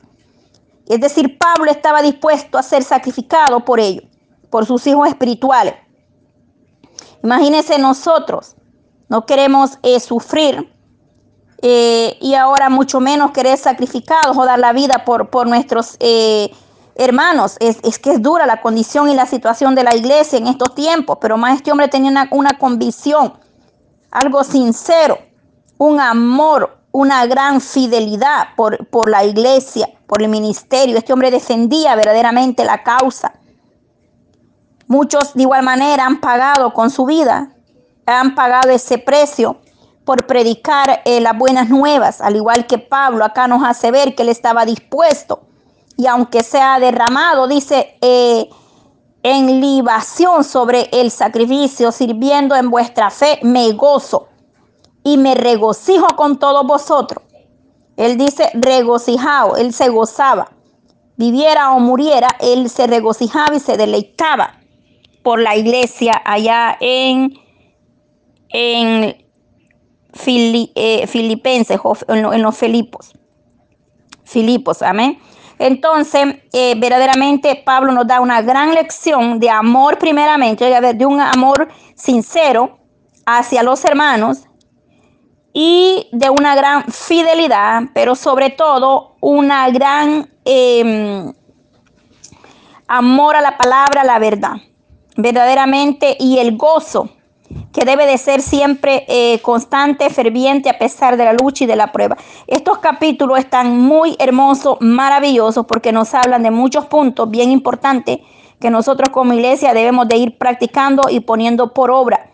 Es 0.87 0.99
decir, 0.99 1.37
Pablo 1.37 1.71
estaba 1.71 2.01
dispuesto 2.01 2.57
a 2.57 2.63
ser 2.63 2.83
sacrificado 2.83 3.61
por 3.61 3.79
ellos, 3.79 4.03
por 4.49 4.65
sus 4.65 4.85
hijos 4.85 5.07
espirituales. 5.07 5.75
Imagínense 7.23 7.79
nosotros, 7.79 8.57
no 9.07 9.25
queremos 9.25 9.79
eh, 9.83 10.01
sufrir 10.01 10.69
eh, 11.61 12.17
y 12.19 12.33
ahora 12.33 12.69
mucho 12.69 12.99
menos 12.99 13.31
querer 13.31 13.57
sacrificados 13.57 14.35
o 14.37 14.43
dar 14.43 14.59
la 14.59 14.73
vida 14.73 15.05
por, 15.05 15.29
por 15.29 15.47
nuestros 15.47 15.95
hermanos. 16.95 17.57
Es, 17.59 17.99
que 17.99 18.11
es 18.11 18.21
dura 18.21 18.45
la 18.45 18.61
condición 18.61 19.09
y 19.09 19.15
la 19.15 19.25
situación 19.25 19.75
de 19.75 19.83
la 19.83 19.95
iglesia 19.95 20.37
en 20.37 20.47
estos 20.47 20.75
tiempos, 20.75 21.17
pero 21.19 21.37
más 21.37 21.57
este 21.57 21.71
hombre 21.71 21.87
tenía 21.87 22.27
una, 22.31 22.57
convicción, 22.57 23.33
algo 24.11 24.43
sincero, 24.43 25.17
un 25.77 25.99
amor, 25.99 26.77
una 26.91 27.25
gran 27.25 27.61
fidelidad 27.61 28.49
por, 28.55 28.87
por 28.87 29.09
la 29.09 29.23
iglesia, 29.23 29.89
por 30.07 30.21
el 30.21 30.29
ministerio. 30.29 30.97
Este 30.97 31.13
hombre 31.13 31.31
defendía 31.31 31.95
verdaderamente 31.95 32.63
la 32.63 32.83
causa. 32.83 33.33
Muchos 34.87 35.33
de 35.33 35.43
igual 35.43 35.63
manera 35.63 36.05
han 36.05 36.19
pagado 36.19 36.73
con 36.73 36.89
su 36.89 37.05
vida, 37.05 37.49
han 38.05 38.35
pagado 38.35 38.69
ese 38.69 38.97
precio 38.97 39.57
por 40.05 40.27
predicar 40.27 41.01
eh, 41.05 41.21
las 41.21 41.37
buenas 41.37 41.69
nuevas, 41.69 42.19
al 42.19 42.35
igual 42.35 42.67
que 42.67 42.77
Pablo 42.77 43.23
acá 43.23 43.47
nos 43.47 43.63
hace 43.63 43.89
ver 43.89 44.13
que 44.13 44.23
él 44.23 44.29
estaba 44.29 44.65
dispuesto 44.65 45.47
y 45.97 46.07
aunque 46.07 46.43
sea 46.43 46.79
derramado, 46.79 47.47
dice, 47.47 47.97
eh, 48.01 48.49
en 49.23 49.61
libación 49.61 50.43
sobre 50.43 50.89
el 50.91 51.11
sacrificio, 51.11 51.91
sirviendo 51.91 52.55
en 52.55 52.69
vuestra 52.69 53.09
fe, 53.09 53.39
me 53.41 53.71
gozo 53.71 54.27
y 55.03 55.17
me 55.17 55.35
regocijo 55.35 56.07
con 56.15 56.37
todos 56.39 56.65
vosotros. 56.65 57.23
Él 57.95 58.17
dice 58.17 58.49
regocijado, 58.53 59.55
él 59.55 59.73
se 59.73 59.89
gozaba. 59.89 60.51
Viviera 61.15 61.73
o 61.73 61.79
muriera, 61.79 62.35
él 62.39 62.69
se 62.69 62.87
regocijaba 62.87 63.55
y 63.55 63.59
se 63.59 63.77
deleitaba 63.77 64.59
por 65.21 65.39
la 65.39 65.55
iglesia 65.55 66.21
allá 66.25 66.75
en, 66.79 67.33
en 68.49 69.15
eh, 70.25 71.07
Filipenses, 71.07 71.79
en, 72.07 72.41
los 72.41 72.57
Filipos. 72.57 73.13
Filipos, 74.23 74.81
amén. 74.81 75.19
Entonces, 75.59 76.35
eh, 76.51 76.75
verdaderamente 76.77 77.61
Pablo 77.63 77.91
nos 77.91 78.07
da 78.07 78.19
una 78.19 78.41
gran 78.41 78.73
lección 78.73 79.39
de 79.39 79.49
amor 79.49 79.97
primeramente, 79.97 80.65
de 80.93 81.05
un 81.05 81.21
amor 81.21 81.69
sincero 81.95 82.79
hacia 83.25 83.63
los 83.63 83.83
hermanos 83.85 84.45
y 85.53 86.07
de 86.11 86.29
una 86.29 86.55
gran 86.55 86.85
fidelidad, 86.85 87.83
pero 87.93 88.15
sobre 88.15 88.49
todo 88.49 89.15
una 89.21 89.69
gran 89.69 90.29
em, 90.43 91.31
amor 92.87 93.35
a 93.35 93.41
la 93.41 93.57
palabra, 93.57 94.01
a 94.01 94.05
la 94.05 94.19
verdad, 94.19 94.55
verdaderamente, 95.15 96.17
y 96.19 96.39
el 96.39 96.57
gozo 96.57 97.09
que 97.73 97.85
debe 97.85 98.05
de 98.05 98.19
ser 98.19 98.41
siempre 98.41 99.03
eh, 99.07 99.39
constante, 99.41 100.09
ferviente 100.11 100.69
a 100.69 100.77
pesar 100.77 101.17
de 101.17 101.25
la 101.25 101.33
lucha 101.33 101.63
y 101.63 101.67
de 101.67 101.75
la 101.75 101.91
prueba. 101.91 102.15
Estos 102.45 102.77
capítulos 102.77 103.39
están 103.39 103.77
muy 103.79 104.15
hermosos, 104.19 104.77
maravillosos, 104.79 105.65
porque 105.65 105.91
nos 105.91 106.13
hablan 106.13 106.43
de 106.43 106.51
muchos 106.51 106.85
puntos 106.85 107.29
bien 107.29 107.51
importantes 107.51 108.19
que 108.61 108.69
nosotros 108.69 109.09
como 109.09 109.33
iglesia 109.33 109.73
debemos 109.73 110.07
de 110.07 110.17
ir 110.17 110.37
practicando 110.37 111.09
y 111.09 111.19
poniendo 111.19 111.73
por 111.73 111.89
obra. 111.89 112.29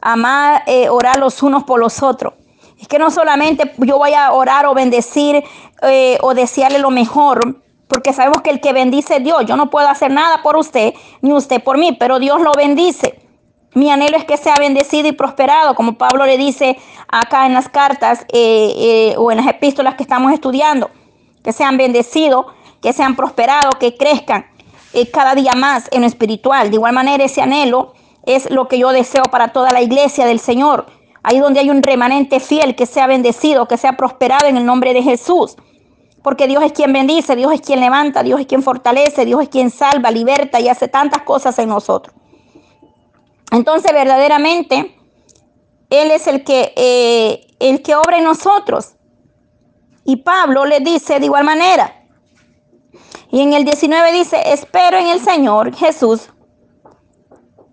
Amar, 0.00 0.64
eh, 0.66 0.88
orar 0.88 1.18
los 1.18 1.42
unos 1.44 1.62
por 1.62 1.78
los 1.78 2.02
otros. 2.02 2.34
Es 2.78 2.88
que 2.88 2.98
no 2.98 3.12
solamente 3.12 3.72
yo 3.78 3.98
voy 3.98 4.12
a 4.14 4.32
orar 4.32 4.66
o 4.66 4.74
bendecir 4.74 5.44
eh, 5.82 6.18
o 6.20 6.34
desearle 6.34 6.80
lo 6.80 6.90
mejor, 6.90 7.62
porque 7.86 8.12
sabemos 8.12 8.42
que 8.42 8.50
el 8.50 8.60
que 8.60 8.72
bendice 8.72 9.18
es 9.18 9.24
Dios. 9.24 9.46
Yo 9.46 9.56
no 9.56 9.70
puedo 9.70 9.88
hacer 9.88 10.10
nada 10.10 10.42
por 10.42 10.56
usted, 10.56 10.92
ni 11.20 11.32
usted 11.32 11.62
por 11.62 11.78
mí, 11.78 11.92
pero 11.92 12.18
Dios 12.18 12.40
lo 12.40 12.50
bendice. 12.52 13.21
Mi 13.74 13.90
anhelo 13.90 14.18
es 14.18 14.24
que 14.24 14.36
sea 14.36 14.54
bendecido 14.58 15.08
y 15.08 15.12
prosperado, 15.12 15.74
como 15.74 15.94
Pablo 15.94 16.26
le 16.26 16.36
dice 16.36 16.76
acá 17.08 17.46
en 17.46 17.54
las 17.54 17.70
cartas 17.70 18.26
eh, 18.32 18.74
eh, 18.76 19.14
o 19.16 19.30
en 19.30 19.38
las 19.38 19.46
epístolas 19.46 19.94
que 19.94 20.02
estamos 20.02 20.30
estudiando, 20.32 20.90
que 21.42 21.52
sean 21.52 21.78
bendecidos, 21.78 22.46
que 22.82 22.92
sean 22.92 23.16
prosperados, 23.16 23.76
que 23.80 23.96
crezcan 23.96 24.44
eh, 24.92 25.10
cada 25.10 25.34
día 25.34 25.52
más 25.56 25.88
en 25.90 26.02
lo 26.02 26.06
espiritual. 26.06 26.68
De 26.68 26.76
igual 26.76 26.92
manera, 26.92 27.24
ese 27.24 27.40
anhelo 27.40 27.94
es 28.26 28.50
lo 28.50 28.68
que 28.68 28.78
yo 28.78 28.92
deseo 28.92 29.24
para 29.24 29.48
toda 29.48 29.70
la 29.70 29.80
iglesia 29.80 30.26
del 30.26 30.38
Señor. 30.38 30.86
Ahí 31.22 31.38
donde 31.38 31.60
hay 31.60 31.70
un 31.70 31.82
remanente 31.82 32.40
fiel, 32.40 32.74
que 32.74 32.84
sea 32.84 33.06
bendecido, 33.06 33.68
que 33.68 33.78
sea 33.78 33.96
prosperado 33.96 34.48
en 34.48 34.58
el 34.58 34.66
nombre 34.66 34.92
de 34.92 35.02
Jesús. 35.02 35.56
Porque 36.22 36.46
Dios 36.46 36.62
es 36.62 36.72
quien 36.72 36.92
bendice, 36.92 37.36
Dios 37.36 37.52
es 37.52 37.62
quien 37.62 37.80
levanta, 37.80 38.22
Dios 38.22 38.38
es 38.38 38.46
quien 38.46 38.62
fortalece, 38.62 39.24
Dios 39.24 39.40
es 39.42 39.48
quien 39.48 39.70
salva, 39.70 40.10
liberta 40.10 40.60
y 40.60 40.68
hace 40.68 40.88
tantas 40.88 41.22
cosas 41.22 41.58
en 41.58 41.70
nosotros. 41.70 42.14
Entonces, 43.52 43.92
verdaderamente, 43.92 44.96
Él 45.90 46.10
es 46.10 46.26
el 46.26 46.42
que, 46.42 46.72
eh, 46.74 47.46
el 47.60 47.82
que 47.82 47.94
obra 47.94 48.18
en 48.18 48.24
nosotros. 48.24 48.94
Y 50.04 50.16
Pablo 50.16 50.64
le 50.64 50.80
dice 50.80 51.20
de 51.20 51.26
igual 51.26 51.44
manera. 51.44 52.02
Y 53.30 53.40
en 53.40 53.52
el 53.52 53.64
19 53.64 54.12
dice, 54.12 54.36
espero 54.52 54.98
en 54.98 55.06
el 55.08 55.20
Señor 55.20 55.74
Jesús 55.74 56.28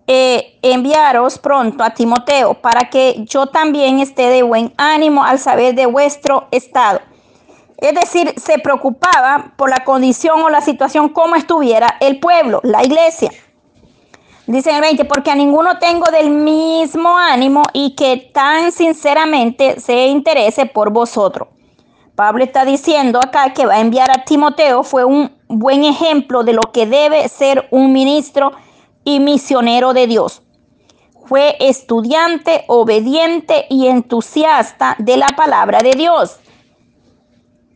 eh, 0.06 0.58
enviaros 0.62 1.38
pronto 1.38 1.84
a 1.84 1.90
Timoteo 1.90 2.54
para 2.54 2.90
que 2.90 3.24
yo 3.26 3.46
también 3.46 4.00
esté 4.00 4.28
de 4.28 4.42
buen 4.42 4.72
ánimo 4.76 5.24
al 5.24 5.38
saber 5.38 5.74
de 5.74 5.86
vuestro 5.86 6.48
estado. 6.50 7.00
Es 7.78 7.94
decir, 7.94 8.34
se 8.38 8.58
preocupaba 8.58 9.52
por 9.56 9.70
la 9.70 9.84
condición 9.84 10.42
o 10.42 10.50
la 10.50 10.60
situación 10.60 11.08
como 11.08 11.36
estuviera 11.36 11.96
el 12.00 12.20
pueblo, 12.20 12.60
la 12.62 12.82
iglesia. 12.84 13.30
Dice 14.50 14.74
el 14.74 14.80
20, 14.80 15.04
porque 15.04 15.30
a 15.30 15.36
ninguno 15.36 15.78
tengo 15.78 16.10
del 16.10 16.28
mismo 16.28 17.16
ánimo 17.16 17.62
y 17.72 17.94
que 17.94 18.16
tan 18.34 18.72
sinceramente 18.72 19.78
se 19.78 20.08
interese 20.08 20.66
por 20.66 20.90
vosotros. 20.90 21.46
Pablo 22.16 22.42
está 22.42 22.64
diciendo 22.64 23.20
acá 23.22 23.52
que 23.52 23.64
va 23.64 23.74
a 23.74 23.80
enviar 23.80 24.10
a 24.10 24.24
Timoteo, 24.24 24.82
fue 24.82 25.04
un 25.04 25.30
buen 25.46 25.84
ejemplo 25.84 26.42
de 26.42 26.54
lo 26.54 26.62
que 26.72 26.84
debe 26.84 27.28
ser 27.28 27.68
un 27.70 27.92
ministro 27.92 28.50
y 29.04 29.20
misionero 29.20 29.92
de 29.92 30.08
Dios. 30.08 30.42
Fue 31.26 31.54
estudiante, 31.60 32.64
obediente 32.66 33.66
y 33.70 33.86
entusiasta 33.86 34.96
de 34.98 35.16
la 35.16 35.28
palabra 35.28 35.78
de 35.78 35.92
Dios. 35.92 36.40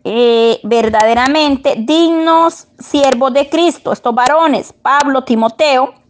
Eh, 0.02 0.59
verdaderamente 0.64 1.76
dignos 1.78 2.66
siervos 2.81 3.33
de 3.33 3.49
Cristo, 3.49 3.93
estos 3.93 4.12
varones, 4.12 4.73
Pablo, 4.73 5.23
Timoteo, 5.23 6.03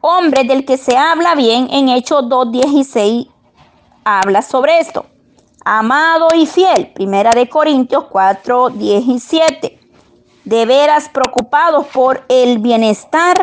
hombre 0.00 0.44
del 0.44 0.64
que 0.64 0.76
se 0.76 0.96
habla 0.96 1.34
bien 1.34 1.68
en 1.70 1.88
Hechos 1.88 2.24
2.16 2.24 3.28
habla 4.04 4.42
sobre 4.42 4.78
esto. 4.78 5.06
Amado 5.64 6.28
y 6.34 6.46
fiel, 6.46 6.92
primera 6.94 7.30
de 7.32 7.48
Corintios 7.48 8.04
4.17. 8.04 9.78
De 10.44 10.66
veras 10.66 11.10
preocupados 11.10 11.86
por 11.88 12.24
el 12.28 12.58
bienestar 12.58 13.36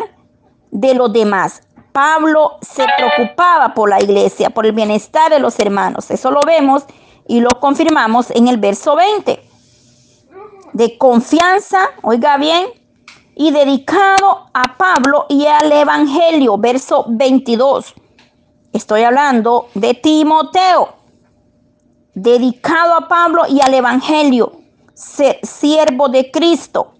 de 0.70 0.94
los 0.94 1.12
demás. 1.12 1.62
Pablo 1.92 2.58
se 2.62 2.84
preocupaba 2.96 3.72
por 3.72 3.88
la 3.88 4.02
iglesia, 4.02 4.50
por 4.50 4.66
el 4.66 4.72
bienestar 4.72 5.30
de 5.30 5.38
los 5.38 5.58
hermanos. 5.60 6.10
Eso 6.10 6.30
lo 6.30 6.40
vemos 6.44 6.84
y 7.28 7.40
lo 7.40 7.50
confirmamos 7.60 8.30
en 8.32 8.48
el 8.48 8.58
verso 8.58 8.96
20. 8.96 9.40
De 10.72 10.98
confianza, 10.98 11.78
oiga 12.02 12.36
bien, 12.36 12.66
y 13.38 13.50
dedicado 13.50 14.48
a 14.54 14.76
Pablo 14.78 15.26
y 15.28 15.44
al 15.46 15.70
Evangelio, 15.70 16.56
verso 16.56 17.04
22. 17.06 17.94
Estoy 18.72 19.02
hablando 19.02 19.68
de 19.74 19.92
Timoteo, 19.92 20.94
dedicado 22.14 22.94
a 22.94 23.06
Pablo 23.06 23.42
y 23.46 23.60
al 23.60 23.74
Evangelio, 23.74 24.52
siervo 24.94 26.08
de 26.08 26.30
Cristo, 26.30 26.94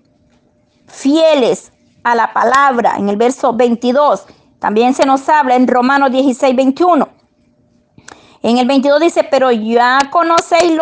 fieles 0.87 1.73
a 2.05 2.15
la 2.15 2.31
palabra, 2.35 2.97
en 2.99 3.09
el 3.09 3.17
verso 3.17 3.55
22. 3.55 4.27
También 4.59 4.93
se 4.93 5.07
nos 5.07 5.27
habla 5.31 5.57
en 5.57 5.67
Romanos 5.67 6.11
16, 6.11 6.55
21. 6.55 7.09
En 8.43 8.59
el 8.59 8.67
22 8.67 9.01
dice, 9.01 9.25
pero 9.25 9.51
ya 9.51 10.01
conocéis 10.11 10.73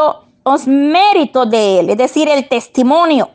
los 0.44 0.66
méritos 0.66 1.48
de 1.48 1.78
él, 1.78 1.90
es 1.90 1.96
decir, 1.96 2.28
el 2.28 2.48
testimonio 2.48 3.30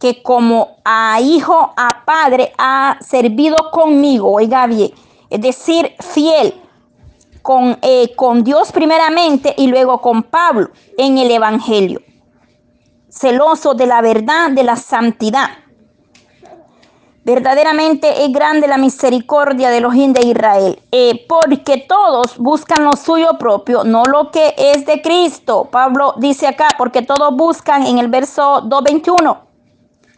que 0.00 0.22
como 0.22 0.78
a 0.82 1.20
hijo, 1.20 1.74
a 1.76 1.88
padre, 2.06 2.52
ha 2.56 2.96
servido 3.06 3.70
conmigo, 3.70 4.32
oiga 4.32 4.66
bien, 4.66 4.90
es 5.28 5.40
decir, 5.42 5.94
fiel 6.00 6.54
con, 7.42 7.78
eh, 7.82 8.12
con 8.16 8.42
Dios 8.42 8.72
primeramente 8.72 9.54
y 9.58 9.66
luego 9.66 10.00
con 10.00 10.22
Pablo 10.22 10.70
en 10.96 11.18
el 11.18 11.30
Evangelio, 11.30 12.00
celoso 13.10 13.74
de 13.74 13.86
la 13.86 14.00
verdad, 14.00 14.50
de 14.50 14.64
la 14.64 14.76
santidad. 14.76 15.50
Verdaderamente 17.22 18.24
es 18.24 18.32
grande 18.32 18.66
la 18.66 18.78
misericordia 18.78 19.68
de 19.68 19.82
los 19.82 19.92
de 19.92 20.22
Israel, 20.24 20.80
eh, 20.90 21.26
porque 21.28 21.84
todos 21.86 22.38
buscan 22.38 22.84
lo 22.84 22.92
suyo 22.96 23.36
propio, 23.38 23.84
no 23.84 24.04
lo 24.04 24.30
que 24.30 24.54
es 24.56 24.86
de 24.86 25.02
Cristo. 25.02 25.68
Pablo 25.70 26.14
dice 26.16 26.46
acá, 26.46 26.68
porque 26.78 27.02
todos 27.02 27.36
buscan 27.36 27.86
en 27.86 27.98
el 27.98 28.08
verso 28.08 28.62
2.21 28.62 29.49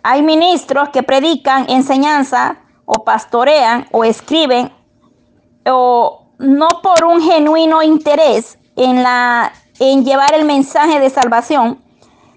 hay 0.03 0.23
ministros 0.23 0.89
que 0.91 1.03
predican 1.03 1.67
enseñanza 1.69 2.59
o 2.85 3.05
pastorean 3.05 3.87
o 3.93 4.05
escriben 4.05 4.73
o 5.67 6.27
no 6.39 6.69
por 6.83 7.05
un 7.05 7.23
genuino 7.23 7.83
interés 7.83 8.59
en, 8.77 9.03
la, 9.03 9.53
en 9.79 10.05
llevar 10.05 10.35
el 10.35 10.45
mensaje 10.45 10.99
de 10.99 11.11
salvación, 11.11 11.81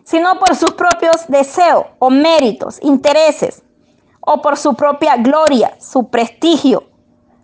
sino 0.03 0.38
por 0.38 0.55
sus 0.55 0.72
propios 0.72 1.27
deseos 1.27 1.86
o 2.00 2.10
méritos, 2.10 2.79
intereses, 2.84 3.63
o 4.25 4.41
por 4.41 4.57
su 4.57 4.75
propia 4.75 5.17
gloria, 5.17 5.75
su 5.79 6.10
prestigio, 6.10 6.84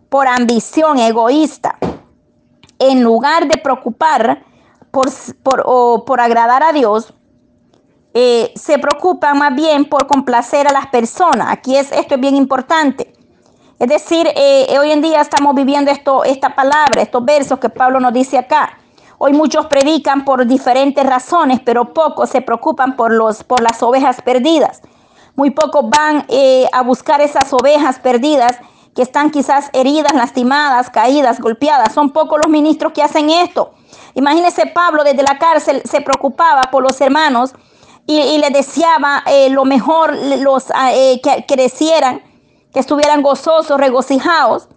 por 0.09 0.27
ambición 0.27 0.99
egoísta, 0.99 1.77
en 2.79 3.03
lugar 3.03 3.47
de 3.47 3.57
preocupar 3.57 4.43
por, 4.89 5.07
por, 5.43 5.63
o 5.65 6.03
por 6.05 6.19
agradar 6.19 6.63
a 6.63 6.73
Dios, 6.73 7.13
eh, 8.13 8.51
se 8.55 8.77
preocupan 8.77 9.37
más 9.37 9.55
bien 9.55 9.85
por 9.85 10.07
complacer 10.07 10.67
a 10.67 10.73
las 10.73 10.87
personas. 10.87 11.47
Aquí 11.49 11.75
es, 11.75 11.91
esto 11.91 12.15
es 12.15 12.21
bien 12.21 12.35
importante. 12.35 13.13
Es 13.79 13.87
decir, 13.87 14.27
eh, 14.35 14.77
hoy 14.79 14.91
en 14.91 15.01
día 15.01 15.21
estamos 15.21 15.55
viviendo 15.55 15.89
esto, 15.89 16.23
esta 16.23 16.53
palabra, 16.53 17.01
estos 17.01 17.23
versos 17.25 17.57
que 17.59 17.69
Pablo 17.69 17.99
nos 17.99 18.13
dice 18.13 18.37
acá. 18.37 18.77
Hoy 19.17 19.33
muchos 19.33 19.67
predican 19.67 20.25
por 20.25 20.45
diferentes 20.45 21.05
razones, 21.05 21.59
pero 21.63 21.93
pocos 21.93 22.29
se 22.29 22.41
preocupan 22.41 22.95
por, 22.95 23.11
los, 23.11 23.43
por 23.43 23.61
las 23.61 23.81
ovejas 23.81 24.21
perdidas. 24.21 24.81
Muy 25.35 25.51
pocos 25.51 25.89
van 25.89 26.25
eh, 26.27 26.67
a 26.73 26.81
buscar 26.81 27.21
esas 27.21 27.53
ovejas 27.53 27.99
perdidas 27.99 28.57
que 28.93 29.01
están 29.01 29.31
quizás 29.31 29.69
heridas, 29.73 30.13
lastimadas, 30.13 30.89
caídas, 30.89 31.39
golpeadas. 31.39 31.93
Son 31.93 32.11
pocos 32.11 32.39
los 32.43 32.51
ministros 32.51 32.91
que 32.91 33.01
hacen 33.01 33.29
esto. 33.29 33.73
Imagínese 34.13 34.67
Pablo 34.67 35.03
desde 35.03 35.23
la 35.23 35.37
cárcel 35.39 35.81
se 35.85 36.01
preocupaba 36.01 36.63
por 36.71 36.83
los 36.83 36.99
hermanos 36.99 37.53
y, 38.07 38.37
le 38.37 38.49
deseaba 38.49 39.23
eh, 39.25 39.49
lo 39.49 39.65
mejor, 39.65 40.15
los, 40.39 40.65
ah, 40.73 40.93
eh, 40.93 41.21
que 41.21 41.45
crecieran, 41.47 42.21
que 42.73 42.79
estuvieran 42.79 43.21
gozosos, 43.21 43.79
regocijados. 43.79 44.67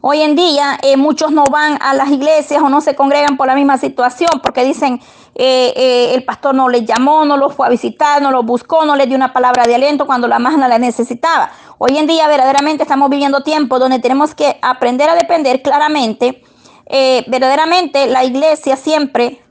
Hoy 0.00 0.22
en 0.22 0.36
día 0.36 0.78
eh, 0.82 0.96
muchos 0.96 1.32
no 1.32 1.44
van 1.44 1.78
a 1.80 1.94
las 1.94 2.10
iglesias 2.10 2.62
o 2.62 2.68
no 2.68 2.80
se 2.80 2.94
congregan 2.94 3.36
por 3.36 3.48
la 3.48 3.54
misma 3.54 3.76
situación 3.76 4.30
porque 4.42 4.64
dicen 4.64 5.00
el 5.38 6.24
pastor 6.24 6.54
no 6.54 6.70
les 6.70 6.86
llamó, 6.86 7.26
no 7.26 7.36
los 7.36 7.52
fue 7.52 7.66
a 7.66 7.70
visitar, 7.70 8.22
no 8.22 8.30
los 8.30 8.46
buscó, 8.46 8.86
no 8.86 8.96
les 8.96 9.06
dio 9.06 9.16
una 9.16 9.34
palabra 9.34 9.64
de 9.64 9.74
aliento 9.74 10.06
cuando 10.06 10.28
la 10.28 10.38
más 10.38 10.56
la 10.56 10.78
necesitaba. 10.78 11.50
Hoy 11.76 11.98
en 11.98 12.06
día 12.06 12.26
verdaderamente 12.26 12.84
estamos 12.84 13.10
viviendo 13.10 13.42
tiempos 13.42 13.78
donde 13.78 13.98
tenemos 13.98 14.34
que 14.34 14.58
aprender 14.62 15.10
a 15.10 15.14
depender 15.14 15.60
claramente. 15.60 16.42
verdaderamente 16.88 18.06
la 18.06 18.24
iglesia 18.24 18.76
siempre 18.76 19.45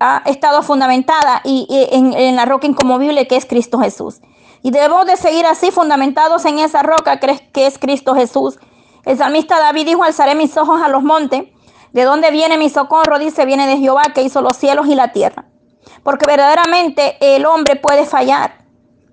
ha 0.00 0.22
estado 0.24 0.62
fundamentada 0.62 1.42
y, 1.44 1.66
en, 1.92 2.34
la 2.34 2.46
roca 2.46 2.66
incomovible 2.66 3.28
que 3.28 3.36
es 3.36 3.44
Cristo 3.44 3.78
Jesús. 3.78 4.20
Y 4.62 4.70
debemos 4.70 5.06
de 5.06 5.16
seguir 5.16 5.46
así 5.46 5.70
fundamentados 5.70 6.44
en 6.46 6.58
esa 6.58 6.82
roca 6.82 7.20
que 7.20 7.66
es 7.66 7.78
Cristo 7.78 8.14
Jesús. 8.14 8.58
El 9.04 9.18
salmista 9.18 9.60
David 9.60 9.86
dijo, 9.86 10.02
alzaré 10.02 10.34
mis 10.34 10.56
ojos 10.56 10.82
a 10.82 10.88
los 10.88 11.02
montes. 11.02 11.44
¿De 11.92 12.04
dónde 12.04 12.30
viene 12.30 12.56
mi 12.56 12.70
socorro? 12.70 13.18
Dice, 13.18 13.44
viene 13.44 13.66
de 13.66 13.78
Jehová 13.78 14.02
que 14.14 14.22
hizo 14.22 14.40
los 14.42 14.56
cielos 14.56 14.86
y 14.86 14.94
la 14.94 15.12
tierra. 15.12 15.44
Porque 16.02 16.26
verdaderamente 16.26 17.16
el 17.20 17.44
hombre 17.46 17.76
puede 17.76 18.06
fallar, 18.06 18.64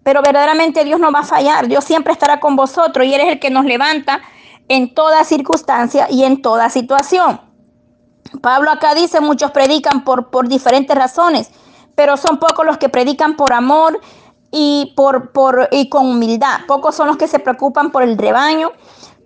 pero 0.03 0.21
verdaderamente 0.21 0.85
Dios 0.85 0.99
no 0.99 1.11
va 1.11 1.19
a 1.19 1.23
fallar. 1.23 1.67
Dios 1.67 1.83
siempre 1.83 2.13
estará 2.13 2.39
con 2.39 2.55
vosotros 2.55 3.05
y 3.05 3.13
eres 3.13 3.27
el 3.27 3.39
que 3.39 3.49
nos 3.49 3.65
levanta 3.65 4.21
en 4.69 4.93
toda 4.93 5.23
circunstancia 5.23 6.07
y 6.09 6.23
en 6.23 6.41
toda 6.41 6.69
situación. 6.69 7.46
Pablo 8.41 8.71
acá 8.71 8.93
dice, 8.95 9.19
muchos 9.21 9.51
predican 9.51 10.03
por, 10.03 10.29
por 10.29 10.47
diferentes 10.47 10.95
razones, 10.95 11.51
pero 11.95 12.17
son 12.17 12.37
pocos 12.37 12.65
los 12.65 12.77
que 12.77 12.89
predican 12.89 13.35
por 13.35 13.53
amor 13.53 13.99
y, 14.51 14.93
por, 14.95 15.31
por, 15.31 15.69
y 15.71 15.89
con 15.89 16.07
humildad. 16.07 16.61
Pocos 16.67 16.95
son 16.95 17.07
los 17.07 17.17
que 17.17 17.27
se 17.27 17.39
preocupan 17.39 17.91
por 17.91 18.03
el 18.03 18.17
rebaño, 18.17 18.71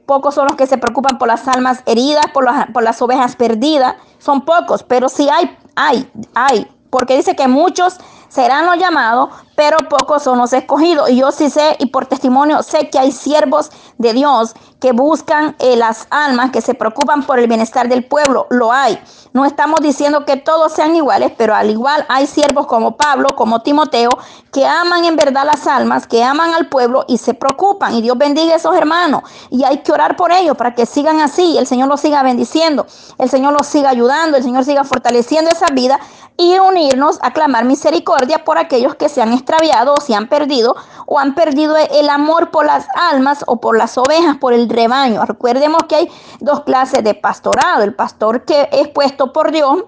pocos 0.05 0.35
son 0.35 0.47
los 0.47 0.55
que 0.55 0.67
se 0.67 0.77
preocupan 0.77 1.17
por 1.17 1.27
las 1.27 1.47
almas 1.47 1.83
heridas, 1.85 2.25
por 2.33 2.45
por 2.73 2.83
las 2.83 3.01
ovejas 3.01 3.35
perdidas. 3.35 3.95
Son 4.19 4.41
pocos, 4.45 4.83
pero 4.83 5.09
sí 5.09 5.29
hay, 5.29 5.57
hay, 5.75 6.09
hay, 6.35 6.67
porque 6.89 7.15
dice 7.15 7.35
que 7.35 7.47
muchos 7.47 7.97
serán 8.27 8.65
los 8.65 8.77
llamados, 8.77 9.29
pero 9.61 9.77
pocos 9.87 10.23
son 10.23 10.39
los 10.39 10.53
escogidos. 10.53 11.11
Y 11.11 11.17
yo 11.17 11.31
sí 11.31 11.51
sé, 11.51 11.75
y 11.77 11.85
por 11.85 12.07
testimonio 12.07 12.63
sé 12.63 12.89
que 12.89 12.97
hay 12.97 13.11
siervos 13.11 13.69
de 13.99 14.11
Dios 14.11 14.55
que 14.79 14.91
buscan 14.91 15.55
eh, 15.59 15.75
las 15.75 16.07
almas, 16.09 16.49
que 16.49 16.61
se 16.61 16.73
preocupan 16.73 17.21
por 17.27 17.37
el 17.37 17.45
bienestar 17.45 17.87
del 17.87 18.03
pueblo. 18.03 18.47
Lo 18.49 18.71
hay. 18.71 18.99
No 19.33 19.45
estamos 19.45 19.79
diciendo 19.79 20.25
que 20.25 20.37
todos 20.37 20.73
sean 20.73 20.95
iguales, 20.95 21.31
pero 21.37 21.53
al 21.53 21.69
igual 21.69 22.03
hay 22.09 22.25
siervos 22.25 22.65
como 22.65 22.97
Pablo, 22.97 23.29
como 23.35 23.61
Timoteo, 23.61 24.09
que 24.51 24.65
aman 24.65 25.05
en 25.05 25.15
verdad 25.15 25.45
las 25.45 25.67
almas, 25.67 26.07
que 26.07 26.23
aman 26.23 26.55
al 26.55 26.67
pueblo 26.67 27.05
y 27.07 27.19
se 27.19 27.35
preocupan. 27.35 27.93
Y 27.93 28.01
Dios 28.01 28.17
bendiga 28.17 28.53
a 28.53 28.57
esos 28.57 28.75
hermanos. 28.75 29.21
Y 29.51 29.63
hay 29.63 29.83
que 29.83 29.91
orar 29.91 30.15
por 30.15 30.31
ellos 30.31 30.57
para 30.57 30.73
que 30.73 30.87
sigan 30.87 31.19
así. 31.19 31.59
El 31.59 31.67
Señor 31.67 31.87
los 31.87 32.01
siga 32.01 32.23
bendiciendo. 32.23 32.87
El 33.19 33.29
Señor 33.29 33.53
los 33.53 33.67
siga 33.67 33.91
ayudando. 33.91 34.37
El 34.37 34.43
Señor 34.43 34.65
siga 34.65 34.83
fortaleciendo 34.83 35.51
esa 35.51 35.67
vida 35.67 35.99
y 36.37 36.57
unirnos 36.57 37.19
a 37.21 37.31
clamar 37.33 37.65
misericordia 37.65 38.43
por 38.43 38.57
aquellos 38.57 38.95
que 38.95 39.09
se 39.09 39.21
han 39.21 39.31
extraviado 39.51 39.95
o 39.95 40.01
se 40.01 40.15
han 40.15 40.27
perdido 40.27 40.75
o 41.05 41.19
han 41.19 41.35
perdido 41.35 41.75
el 41.75 42.09
amor 42.09 42.51
por 42.51 42.65
las 42.65 42.87
almas 42.95 43.43
o 43.47 43.59
por 43.59 43.77
las 43.77 43.97
ovejas, 43.97 44.37
por 44.37 44.53
el 44.53 44.69
rebaño. 44.69 45.25
Recordemos 45.25 45.83
que 45.89 45.95
hay 45.95 46.11
dos 46.39 46.61
clases 46.61 47.03
de 47.03 47.13
pastorado, 47.13 47.83
el 47.83 47.93
pastor 47.93 48.45
que 48.45 48.69
es 48.71 48.87
puesto 48.87 49.33
por 49.33 49.51
Dios 49.51 49.83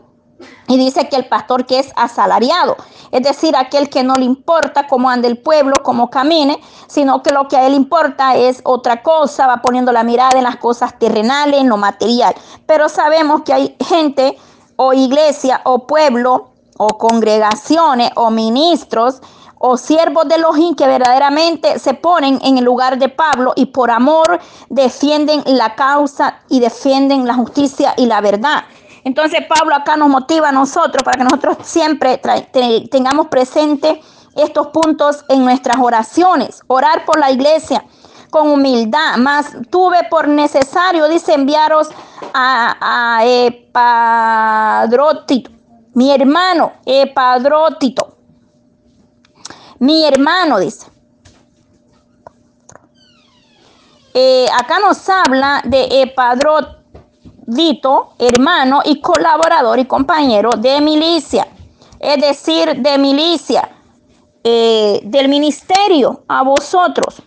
y 0.67 0.77
dice 0.77 1.07
que 1.07 1.15
el 1.15 1.27
pastor 1.29 1.65
que 1.65 1.79
es 1.79 1.93
asalariado, 1.95 2.75
es 3.11 3.23
decir, 3.23 3.55
aquel 3.55 3.89
que 3.89 4.03
no 4.03 4.15
le 4.15 4.25
importa 4.25 4.87
cómo 4.87 5.09
ande 5.09 5.29
el 5.29 5.37
pueblo, 5.37 5.77
cómo 5.81 6.09
camine, 6.09 6.59
sino 6.87 7.23
que 7.23 7.31
lo 7.31 7.47
que 7.47 7.55
a 7.55 7.65
él 7.65 7.73
importa 7.73 8.35
es 8.35 8.59
otra 8.65 9.01
cosa, 9.03 9.47
va 9.47 9.61
poniendo 9.61 9.93
la 9.93 10.03
mirada 10.03 10.37
en 10.37 10.43
las 10.43 10.57
cosas 10.57 10.99
terrenales, 10.99 11.61
en 11.61 11.69
lo 11.69 11.77
material. 11.77 12.35
Pero 12.65 12.89
sabemos 12.89 13.43
que 13.43 13.53
hay 13.53 13.77
gente 13.79 14.37
o 14.75 14.91
iglesia 14.91 15.61
o 15.63 15.87
pueblo 15.87 16.49
o 16.77 16.97
congregaciones 16.97 18.11
o 18.15 18.29
ministros 18.29 19.21
o 19.65 19.77
siervos 19.77 20.27
de 20.27 20.35
Elohim 20.35 20.75
que 20.75 20.85
verdaderamente 20.85 21.79
se 21.79 21.93
ponen 21.93 22.37
en 22.43 22.57
el 22.57 22.65
lugar 22.65 22.97
de 22.97 23.07
Pablo 23.07 23.53
y 23.55 23.67
por 23.67 23.91
amor 23.91 24.41
defienden 24.67 25.41
la 25.45 25.73
causa 25.75 26.41
y 26.49 26.59
defienden 26.59 27.25
la 27.25 27.35
justicia 27.35 27.93
y 27.95 28.05
la 28.05 28.19
verdad. 28.19 28.65
Entonces 29.05 29.39
Pablo 29.47 29.73
acá 29.73 29.95
nos 29.95 30.09
motiva 30.09 30.49
a 30.49 30.51
nosotros 30.51 31.01
para 31.01 31.17
que 31.17 31.23
nosotros 31.23 31.59
siempre 31.61 32.19
tengamos 32.91 33.27
presente 33.27 34.01
estos 34.35 34.67
puntos 34.67 35.23
en 35.29 35.45
nuestras 35.45 35.77
oraciones. 35.79 36.61
Orar 36.67 37.05
por 37.05 37.17
la 37.17 37.31
iglesia 37.31 37.85
con 38.31 38.49
humildad, 38.49 39.15
más 39.15 39.55
tuve 39.69 39.99
por 40.09 40.27
necesario, 40.27 41.07
dice, 41.07 41.35
enviaros 41.35 41.87
a, 42.33 43.17
a 43.17 43.25
Epadrótito, 43.25 45.51
mi 45.93 46.11
hermano, 46.11 46.73
Epadrótito, 46.85 48.12
mi 49.83 50.05
hermano, 50.05 50.59
dice. 50.59 50.87
Eh, 54.13 54.47
acá 54.57 54.79
nos 54.79 55.09
habla 55.09 55.61
de 55.65 56.03
Epadrótito, 56.03 56.83
hermano 58.17 58.79
y 58.85 59.01
colaborador 59.01 59.79
y 59.79 59.85
compañero 59.85 60.51
de 60.51 60.79
milicia, 60.79 61.49
es 61.99 62.21
decir, 62.21 62.77
de 62.77 62.97
milicia, 62.97 63.69
eh, 64.45 65.01
del 65.03 65.27
ministerio 65.27 66.23
a 66.29 66.43
vosotros 66.43 67.21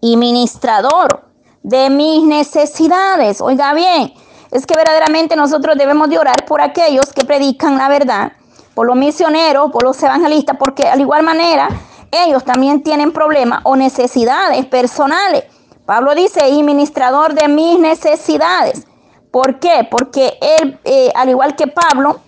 y 0.00 0.16
ministrador 0.16 1.28
de 1.62 1.90
mis 1.90 2.22
necesidades. 2.22 3.42
Oiga 3.42 3.74
bien, 3.74 4.14
es 4.50 4.64
que 4.64 4.74
verdaderamente 4.74 5.36
nosotros 5.36 5.76
debemos 5.76 6.08
de 6.08 6.18
orar 6.18 6.46
por 6.46 6.62
aquellos 6.62 7.12
que 7.12 7.26
predican 7.26 7.76
la 7.76 7.90
verdad, 7.90 8.32
por 8.74 8.86
los 8.86 8.96
misioneros, 8.96 9.70
por 9.70 9.84
los 9.84 10.02
evangelistas, 10.02 10.56
porque 10.58 10.86
al 10.88 11.00
igual 11.00 11.22
manera 11.22 11.68
ellos 12.10 12.44
también 12.44 12.82
tienen 12.82 13.12
problemas 13.12 13.60
o 13.64 13.76
necesidades 13.76 14.64
personales. 14.66 15.44
Pablo 15.86 16.14
dice, 16.14 16.48
y 16.48 16.62
ministrador 16.62 17.34
de 17.34 17.48
mis 17.48 17.78
necesidades. 17.78 18.86
¿Por 19.30 19.58
qué? 19.58 19.86
Porque 19.90 20.38
él, 20.40 20.78
eh, 20.84 21.10
al 21.14 21.28
igual 21.28 21.56
que 21.56 21.66
Pablo, 21.66 22.20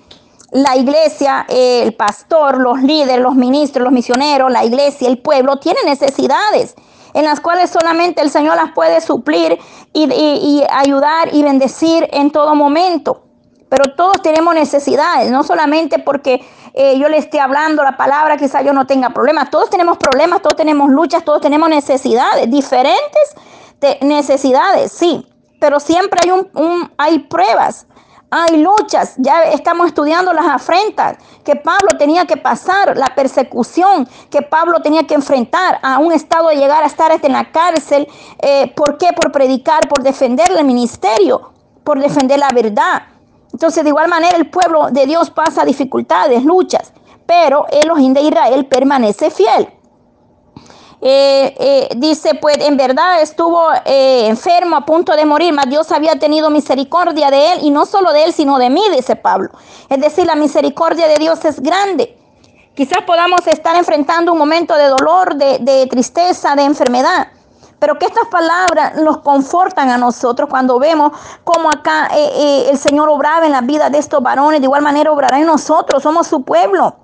la 0.52 0.76
iglesia, 0.76 1.46
el 1.48 1.94
pastor, 1.94 2.58
los 2.58 2.80
líderes, 2.82 3.20
los 3.20 3.34
ministros, 3.34 3.84
los 3.84 3.92
misioneros, 3.92 4.50
la 4.50 4.64
iglesia, 4.64 5.08
el 5.08 5.18
pueblo, 5.18 5.56
tienen 5.58 5.84
necesidades 5.86 6.74
en 7.16 7.24
las 7.24 7.40
cuales 7.40 7.70
solamente 7.70 8.20
el 8.20 8.30
Señor 8.30 8.56
las 8.56 8.72
puede 8.72 9.00
suplir 9.00 9.58
y, 9.94 10.62
ayudar 10.70 11.32
y 11.32 11.42
bendecir 11.42 12.06
en 12.12 12.30
todo 12.30 12.54
momento. 12.54 13.22
Pero 13.68 13.94
todos 13.96 14.22
tenemos 14.22 14.54
necesidades, 14.54 15.30
no 15.30 15.42
solamente 15.42 15.98
porque 15.98 16.46
eh, 16.74 16.98
yo 16.98 17.08
le 17.08 17.16
esté 17.16 17.40
hablando 17.40 17.82
la 17.82 17.96
palabra, 17.96 18.36
quizá 18.36 18.62
yo 18.62 18.72
no 18.72 18.86
tenga 18.86 19.10
problemas. 19.10 19.50
Todos 19.50 19.70
tenemos 19.70 19.96
problemas, 19.98 20.42
todos 20.42 20.56
tenemos 20.56 20.90
luchas, 20.90 21.24
todos 21.24 21.40
tenemos 21.40 21.68
necesidades, 21.68 22.50
diferentes 22.50 23.34
necesidades, 24.02 24.92
sí. 24.92 25.26
Pero 25.60 25.80
siempre 25.80 26.20
hay, 26.22 26.30
un, 26.30 26.92
hay 26.98 27.20
pruebas, 27.20 27.86
hay 28.30 28.58
luchas, 28.58 29.14
ya 29.16 29.44
estamos 29.44 29.86
estudiando 29.86 30.32
las 30.32 30.46
afrentas 30.46 31.16
que 31.44 31.56
Pablo 31.56 31.96
tenía 31.98 32.26
que 32.26 32.36
pasar, 32.36 32.96
la 32.96 33.14
persecución 33.14 34.06
que 34.30 34.42
Pablo 34.42 34.80
tenía 34.80 35.06
que 35.06 35.14
enfrentar 35.14 35.78
a 35.82 35.98
un 35.98 36.12
estado 36.12 36.48
de 36.48 36.56
llegar 36.56 36.82
a 36.82 36.86
estar 36.86 37.10
en 37.22 37.32
la 37.32 37.50
cárcel. 37.52 38.06
Eh, 38.40 38.72
¿Por 38.76 38.98
qué? 38.98 39.08
Por 39.14 39.32
predicar, 39.32 39.88
por 39.88 40.02
defender 40.02 40.50
el 40.50 40.64
ministerio, 40.64 41.52
por 41.84 42.00
defender 42.00 42.38
la 42.38 42.50
verdad. 42.54 43.02
Entonces, 43.56 43.84
de 43.84 43.88
igual 43.88 44.06
manera, 44.08 44.36
el 44.36 44.50
pueblo 44.50 44.90
de 44.90 45.06
Dios 45.06 45.30
pasa 45.30 45.64
dificultades, 45.64 46.44
luchas, 46.44 46.92
pero 47.24 47.64
Elohim 47.70 48.12
de 48.12 48.20
Israel 48.20 48.66
permanece 48.66 49.30
fiel. 49.30 49.66
Eh, 51.00 51.54
eh, 51.58 51.88
dice, 51.96 52.34
pues 52.34 52.58
en 52.58 52.76
verdad 52.76 53.22
estuvo 53.22 53.66
eh, 53.86 54.26
enfermo 54.26 54.76
a 54.76 54.84
punto 54.84 55.16
de 55.16 55.24
morir, 55.24 55.54
mas 55.54 55.70
Dios 55.70 55.90
había 55.90 56.18
tenido 56.18 56.50
misericordia 56.50 57.30
de 57.30 57.52
él 57.52 57.60
y 57.62 57.70
no 57.70 57.86
solo 57.86 58.12
de 58.12 58.24
él, 58.24 58.34
sino 58.34 58.58
de 58.58 58.68
mí, 58.68 58.82
dice 58.94 59.16
Pablo. 59.16 59.48
Es 59.88 60.02
decir, 60.02 60.26
la 60.26 60.34
misericordia 60.34 61.08
de 61.08 61.16
Dios 61.16 61.42
es 61.46 61.58
grande. 61.58 62.14
Quizás 62.74 63.04
podamos 63.06 63.40
estar 63.46 63.74
enfrentando 63.74 64.32
un 64.32 64.38
momento 64.38 64.76
de 64.76 64.88
dolor, 64.88 65.36
de, 65.36 65.60
de 65.60 65.86
tristeza, 65.86 66.54
de 66.54 66.64
enfermedad. 66.64 67.28
Pero 67.78 67.98
que 67.98 68.06
estas 68.06 68.28
palabras 68.28 68.96
nos 68.96 69.18
confortan 69.18 69.90
a 69.90 69.98
nosotros 69.98 70.48
cuando 70.48 70.78
vemos 70.78 71.12
cómo 71.44 71.68
acá 71.68 72.08
el 72.14 72.78
Señor 72.78 73.08
obraba 73.08 73.44
en 73.44 73.52
la 73.52 73.60
vida 73.60 73.90
de 73.90 73.98
estos 73.98 74.22
varones, 74.22 74.60
de 74.60 74.66
igual 74.66 74.82
manera 74.82 75.12
obrará 75.12 75.38
en 75.38 75.46
nosotros, 75.46 76.02
somos 76.02 76.26
su 76.26 76.42
pueblo. 76.42 76.96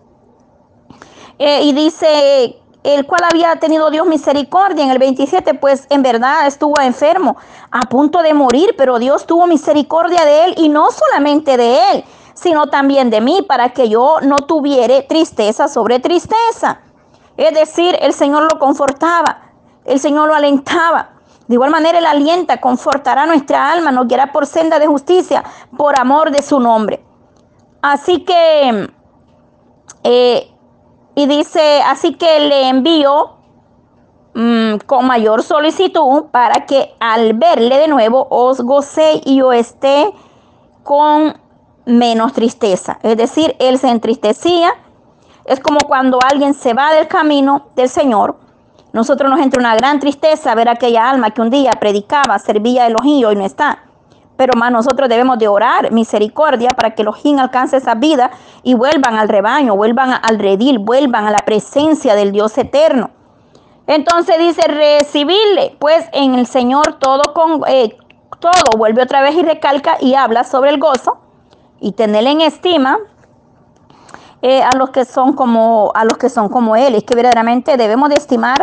y 1.38 1.72
dice 1.72 2.58
el 2.82 3.06
cual 3.06 3.20
había 3.30 3.54
tenido 3.56 3.90
Dios 3.90 4.06
misericordia. 4.06 4.84
En 4.84 4.90
el 4.90 4.98
27, 4.98 5.54
pues 5.54 5.86
en 5.90 6.02
verdad 6.02 6.46
estuvo 6.46 6.80
enfermo, 6.80 7.36
a 7.70 7.82
punto 7.82 8.22
de 8.22 8.34
morir, 8.34 8.74
pero 8.76 8.98
Dios 8.98 9.26
tuvo 9.26 9.46
misericordia 9.46 10.24
de 10.24 10.44
él 10.44 10.54
y 10.56 10.68
no 10.68 10.88
solamente 10.90 11.56
de 11.56 11.78
él, 11.92 12.04
sino 12.34 12.66
también 12.66 13.10
de 13.10 13.20
mí, 13.20 13.42
para 13.42 13.68
que 13.70 13.88
yo 13.88 14.16
no 14.22 14.36
tuviera 14.38 15.06
tristeza 15.06 15.68
sobre 15.68 16.00
tristeza. 16.00 16.80
Es 17.36 17.54
decir, 17.54 17.96
el 18.00 18.12
Señor 18.12 18.48
lo 18.52 18.58
confortaba, 18.58 19.41
el 19.84 19.98
Señor 19.98 20.28
lo 20.28 20.34
alentaba. 20.34 21.10
De 21.48 21.54
igual 21.54 21.70
manera, 21.70 21.98
Él 21.98 22.06
alienta, 22.06 22.60
confortará 22.60 23.26
nuestra 23.26 23.70
alma, 23.70 23.90
nos 23.90 24.06
guiará 24.06 24.32
por 24.32 24.46
senda 24.46 24.78
de 24.78 24.86
justicia, 24.86 25.42
por 25.76 25.98
amor 25.98 26.30
de 26.30 26.42
su 26.42 26.60
nombre. 26.60 27.04
Así 27.82 28.24
que 28.24 28.88
eh, 30.04 30.52
y 31.14 31.26
dice, 31.26 31.82
así 31.82 32.14
que 32.14 32.40
le 32.40 32.68
envío 32.68 33.36
mm, 34.34 34.76
con 34.86 35.06
mayor 35.06 35.42
solicitud 35.42 36.24
para 36.30 36.64
que 36.66 36.94
al 37.00 37.34
verle 37.34 37.78
de 37.78 37.88
nuevo 37.88 38.26
os 38.30 38.60
gocé 38.62 39.20
y 39.24 39.42
os 39.42 39.54
esté 39.54 40.12
con 40.82 41.38
menos 41.84 42.32
tristeza. 42.32 42.98
Es 43.02 43.16
decir, 43.16 43.54
él 43.58 43.78
se 43.78 43.90
entristecía. 43.90 44.72
Es 45.44 45.60
como 45.60 45.80
cuando 45.80 46.18
alguien 46.30 46.54
se 46.54 46.72
va 46.72 46.94
del 46.94 47.08
camino 47.08 47.66
del 47.76 47.88
Señor. 47.88 48.36
Nosotros 48.92 49.30
nos 49.30 49.40
entra 49.40 49.58
una 49.58 49.74
gran 49.74 50.00
tristeza 50.00 50.54
ver 50.54 50.68
aquella 50.68 51.08
alma 51.08 51.30
que 51.30 51.40
un 51.40 51.50
día 51.50 51.70
predicaba, 51.80 52.38
servía 52.38 52.86
el 52.86 52.94
ojillo 52.94 53.32
y 53.32 53.36
no 53.36 53.44
está. 53.44 53.84
Pero 54.36 54.52
más 54.58 54.70
nosotros 54.70 55.08
debemos 55.08 55.38
de 55.38 55.48
orar 55.48 55.92
misericordia 55.92 56.70
para 56.70 56.94
que 56.94 57.04
los 57.04 57.16
Elohim 57.16 57.38
alcance 57.38 57.76
esa 57.76 57.94
vida 57.94 58.30
y 58.62 58.74
vuelvan 58.74 59.14
al 59.16 59.28
rebaño, 59.28 59.76
vuelvan 59.76 60.10
al 60.22 60.38
redil, 60.38 60.78
vuelvan 60.78 61.26
a 61.26 61.30
la 61.30 61.38
presencia 61.38 62.14
del 62.14 62.32
Dios 62.32 62.56
eterno. 62.58 63.10
Entonces 63.86 64.38
dice, 64.38 64.62
recibirle 64.68 65.76
pues 65.78 66.06
en 66.12 66.34
el 66.34 66.46
Señor 66.46 66.98
todo 66.98 67.22
con 67.34 67.62
eh, 67.66 67.96
todo, 68.40 68.76
vuelve 68.76 69.02
otra 69.02 69.22
vez 69.22 69.34
y 69.36 69.42
recalca 69.42 69.96
y 70.00 70.14
habla 70.14 70.44
sobre 70.44 70.70
el 70.70 70.78
gozo 70.78 71.18
y 71.80 71.92
tenerle 71.92 72.30
en 72.30 72.40
estima 72.42 72.98
eh, 74.42 74.62
a 74.62 74.76
los 74.76 74.90
que 74.90 75.04
son 75.04 75.32
como 75.34 75.92
a 75.94 76.04
los 76.04 76.18
que 76.18 76.28
son 76.28 76.48
como 76.48 76.74
él. 76.76 76.96
Es 76.96 77.04
que 77.04 77.14
verdaderamente 77.14 77.76
debemos 77.76 78.08
de 78.08 78.16
estimar, 78.16 78.58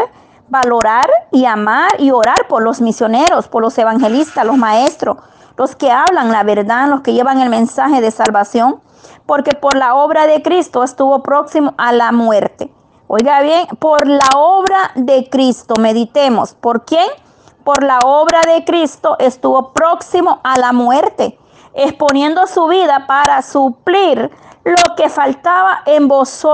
valorar 0.50 1.10
y 1.32 1.46
amar 1.46 1.90
y 2.00 2.12
orar 2.12 2.48
por 2.50 2.62
los 2.62 2.82
misioneros, 2.82 3.48
por 3.48 3.62
los 3.62 3.78
evangelistas, 3.78 4.46
los 4.46 4.58
maestros, 4.58 5.18
los 5.58 5.76
que 5.76 5.92
hablan 5.92 6.32
la 6.32 6.44
verdad, 6.44 6.90
los 6.90 7.02
que 7.02 7.14
llevan 7.14 7.40
el 7.40 7.50
mensaje 7.50 8.02
de 8.02 8.12
salvación, 8.12 8.82
porque 9.26 9.56
por 9.56 9.76
la 9.76 9.96
obra 9.96 10.28
de 10.28 10.42
Cristo 10.42 10.84
estuvo 10.84 11.24
próximo 11.24 11.74
a 11.78 11.94
la 11.94 12.12
muerte. 12.12 12.72
Oiga 13.08 13.42
bien, 13.42 13.66
por 13.80 14.08
la 14.08 14.30
obra 14.36 14.92
de 14.96 15.30
Cristo, 15.30 15.76
meditemos. 15.80 16.54
¿Por 16.54 16.86
quién? 16.86 17.08
Por 17.64 17.84
la 17.84 18.00
obra 18.06 18.42
de 18.46 18.64
Cristo 18.66 19.16
estuvo 19.18 19.72
próximo 19.74 20.40
a 20.44 20.60
la 20.60 20.74
muerte, 20.74 21.40
exponiendo 21.74 22.46
su 22.48 22.68
vida 22.68 23.06
para 23.08 23.42
suplir 23.42 24.30
lo 24.70 24.96
que 24.96 25.10
faltaba 25.10 25.82
en, 25.86 26.10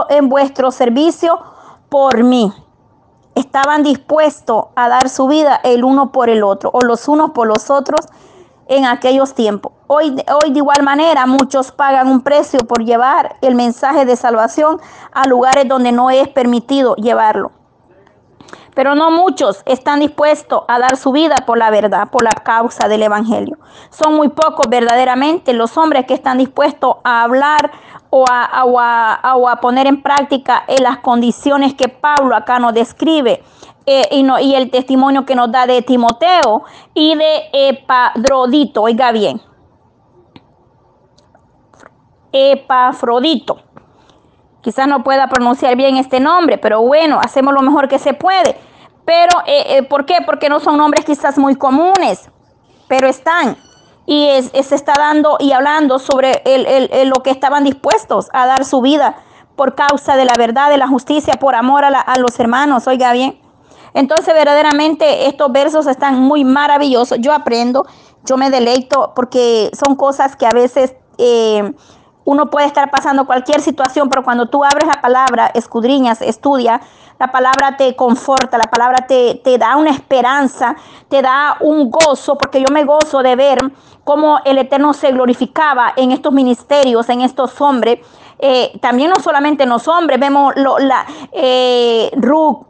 en 0.09 0.29
vuestro 0.29 0.71
servicio 0.71 1.39
por 1.89 2.23
mí. 2.23 2.53
Estaban 3.35 3.83
dispuestos 3.83 4.65
a 4.75 4.87
dar 4.87 5.09
su 5.09 5.27
vida 5.27 5.59
el 5.63 5.83
uno 5.83 6.11
por 6.11 6.29
el 6.29 6.43
otro, 6.43 6.69
o 6.73 6.81
los 6.81 7.07
unos 7.07 7.31
por 7.31 7.47
los 7.47 7.69
otros, 7.69 8.05
en 8.67 8.85
aquellos 8.85 9.33
tiempos. 9.33 9.73
Hoy, 9.87 10.15
hoy 10.43 10.51
de 10.51 10.57
igual 10.57 10.81
manera 10.83 11.25
muchos 11.25 11.71
pagan 11.71 12.07
un 12.07 12.21
precio 12.21 12.59
por 12.61 12.83
llevar 12.83 13.35
el 13.41 13.55
mensaje 13.55 14.05
de 14.05 14.15
salvación 14.15 14.79
a 15.11 15.27
lugares 15.27 15.67
donde 15.67 15.91
no 15.91 16.09
es 16.09 16.27
permitido 16.29 16.95
llevarlo. 16.95 17.51
Pero 18.75 18.93
no 18.93 19.09
muchos 19.09 19.63
están 19.65 20.01
dispuestos 20.01 20.63
a 20.67 20.77
dar 20.77 20.97
su 20.97 21.11
vida 21.11 21.37
por 21.47 21.57
la 21.57 21.71
verdad, 21.71 22.09
por 22.09 22.23
la 22.23 22.31
causa 22.43 22.87
del 22.87 23.01
Evangelio. 23.01 23.57
Son 23.89 24.13
muy 24.13 24.29
pocos 24.29 24.67
verdaderamente 24.69 25.53
los 25.53 25.75
hombres 25.77 26.05
que 26.05 26.13
están 26.13 26.37
dispuestos 26.37 26.97
a 27.03 27.23
hablar 27.23 27.71
o 28.11 28.25
a, 28.29 29.59
poner 29.61 29.87
en 29.87 30.01
práctica 30.01 30.63
en 30.67 30.83
las 30.83 30.99
condiciones 30.99 31.73
que 31.73 31.89
Pablo 31.89 32.35
acá 32.35 32.59
nos 32.59 32.73
describe 32.73 33.43
eh, 33.85 34.07
y, 34.11 34.25
y, 34.41 34.55
el 34.55 34.69
testimonio 34.71 35.25
que 35.25 35.35
nos 35.35 35.51
da 35.51 35.65
de 35.65 35.81
Timoteo 35.81 36.63
y 36.93 37.15
de 37.15 37.49
Epadrodito, 37.51 38.83
oiga 38.83 39.11
bien. 39.11 39.41
Epafrodito. 42.31 43.64
Quizás 44.65 44.87
no 44.87 45.03
pueda 45.03 45.27
pronunciar 45.27 45.75
bien 45.75 45.97
este 45.97 46.19
nombre, 46.19 46.57
pero 46.57 46.81
bueno, 46.81 47.19
hacemos 47.23 47.53
lo 47.53 47.61
mejor 47.61 47.87
que 47.87 47.99
se 47.99 48.15
puede. 48.15 48.57
Pero, 49.05 49.43
eh, 49.45 49.77
eh, 49.77 49.83
¿por 49.83 50.07
qué? 50.07 50.15
Porque 50.25 50.49
no 50.49 50.59
son 50.59 50.77
nombres 50.77 51.05
quizás 51.05 51.37
muy 51.37 51.53
comunes, 51.53 52.31
pero 52.87 53.07
están. 53.07 53.57
Y 54.07 54.27
se 54.63 54.73
está 54.73 54.93
dando 54.97 55.37
y 55.39 55.51
hablando 55.51 55.99
sobre 55.99 56.41
el, 56.45 57.09
lo 57.09 57.21
que 57.21 57.29
estaban 57.29 57.63
dispuestos 57.63 58.27
a 58.33 58.47
dar 58.47 58.65
su 58.65 58.81
vida 58.81 59.17
por 59.55 59.75
causa 59.75 60.15
de 60.15 60.25
la 60.25 60.33
verdad, 60.35 60.71
de 60.71 60.77
la 60.77 60.87
justicia, 60.87 61.35
por 61.35 61.53
amor 61.53 61.85
a, 61.85 61.89
a 61.89 62.17
los 62.17 62.39
hermanos, 62.39 62.87
oiga 62.87 63.13
bien. 63.13 63.39
Entonces, 63.93 64.33
verdaderamente 64.33 65.27
estos 65.27 65.51
versos 65.51 65.85
están 65.85 66.19
muy 66.19 66.43
maravillosos. 66.43 67.19
Yo 67.21 67.33
aprendo, 67.33 67.85
yo 68.23 68.35
me 68.35 68.49
deleito 68.49 69.13
porque 69.15 69.69
son 69.79 69.95
cosas 69.95 70.35
que 70.35 70.47
a 70.47 70.51
veces 70.55 70.95
eh, 71.19 71.71
uno 72.25 72.49
puede 72.49 72.65
estar 72.65 72.89
pasando 72.91 73.25
cualquier 73.25 73.61
situación, 73.61 74.09
pero 74.09 74.23
cuando 74.23 74.47
tú 74.47 74.63
abres 74.63 74.87
la 74.87 74.99
palabra, 74.99 75.47
escudriñas, 75.53 76.21
estudia, 76.21 76.81
la 77.19 77.31
palabra 77.31 77.77
te 77.77 77.95
conforta, 77.95 78.57
la 78.57 78.69
palabra 78.69 79.05
te, 79.07 79.35
te, 79.43 79.57
da 79.57 79.77
una 79.77 79.91
esperanza, 79.91 80.75
te 81.07 81.21
da 81.21 81.55
un 81.61 81.89
gozo, 81.89 82.37
porque 82.37 82.59
yo 82.59 82.67
me 82.73 82.83
gozo 82.83 83.21
de 83.21 83.35
ver 83.35 83.59
cómo 84.03 84.39
el 84.43 84.57
Eterno 84.57 84.93
se 84.93 85.11
glorificaba 85.11 85.93
en 85.95 86.11
estos 86.11 86.33
ministerios, 86.33 87.07
en 87.09 87.21
estos 87.21 87.61
hombres. 87.61 87.99
Eh, 88.39 88.77
también 88.81 89.11
no 89.15 89.21
solamente 89.23 89.63
en 89.63 89.69
los 89.69 89.87
hombres, 89.87 90.19
vemos 90.19 90.53
lo, 90.57 90.77
la, 90.79 91.05
eh, 91.31 92.11
Ruth, 92.17 92.65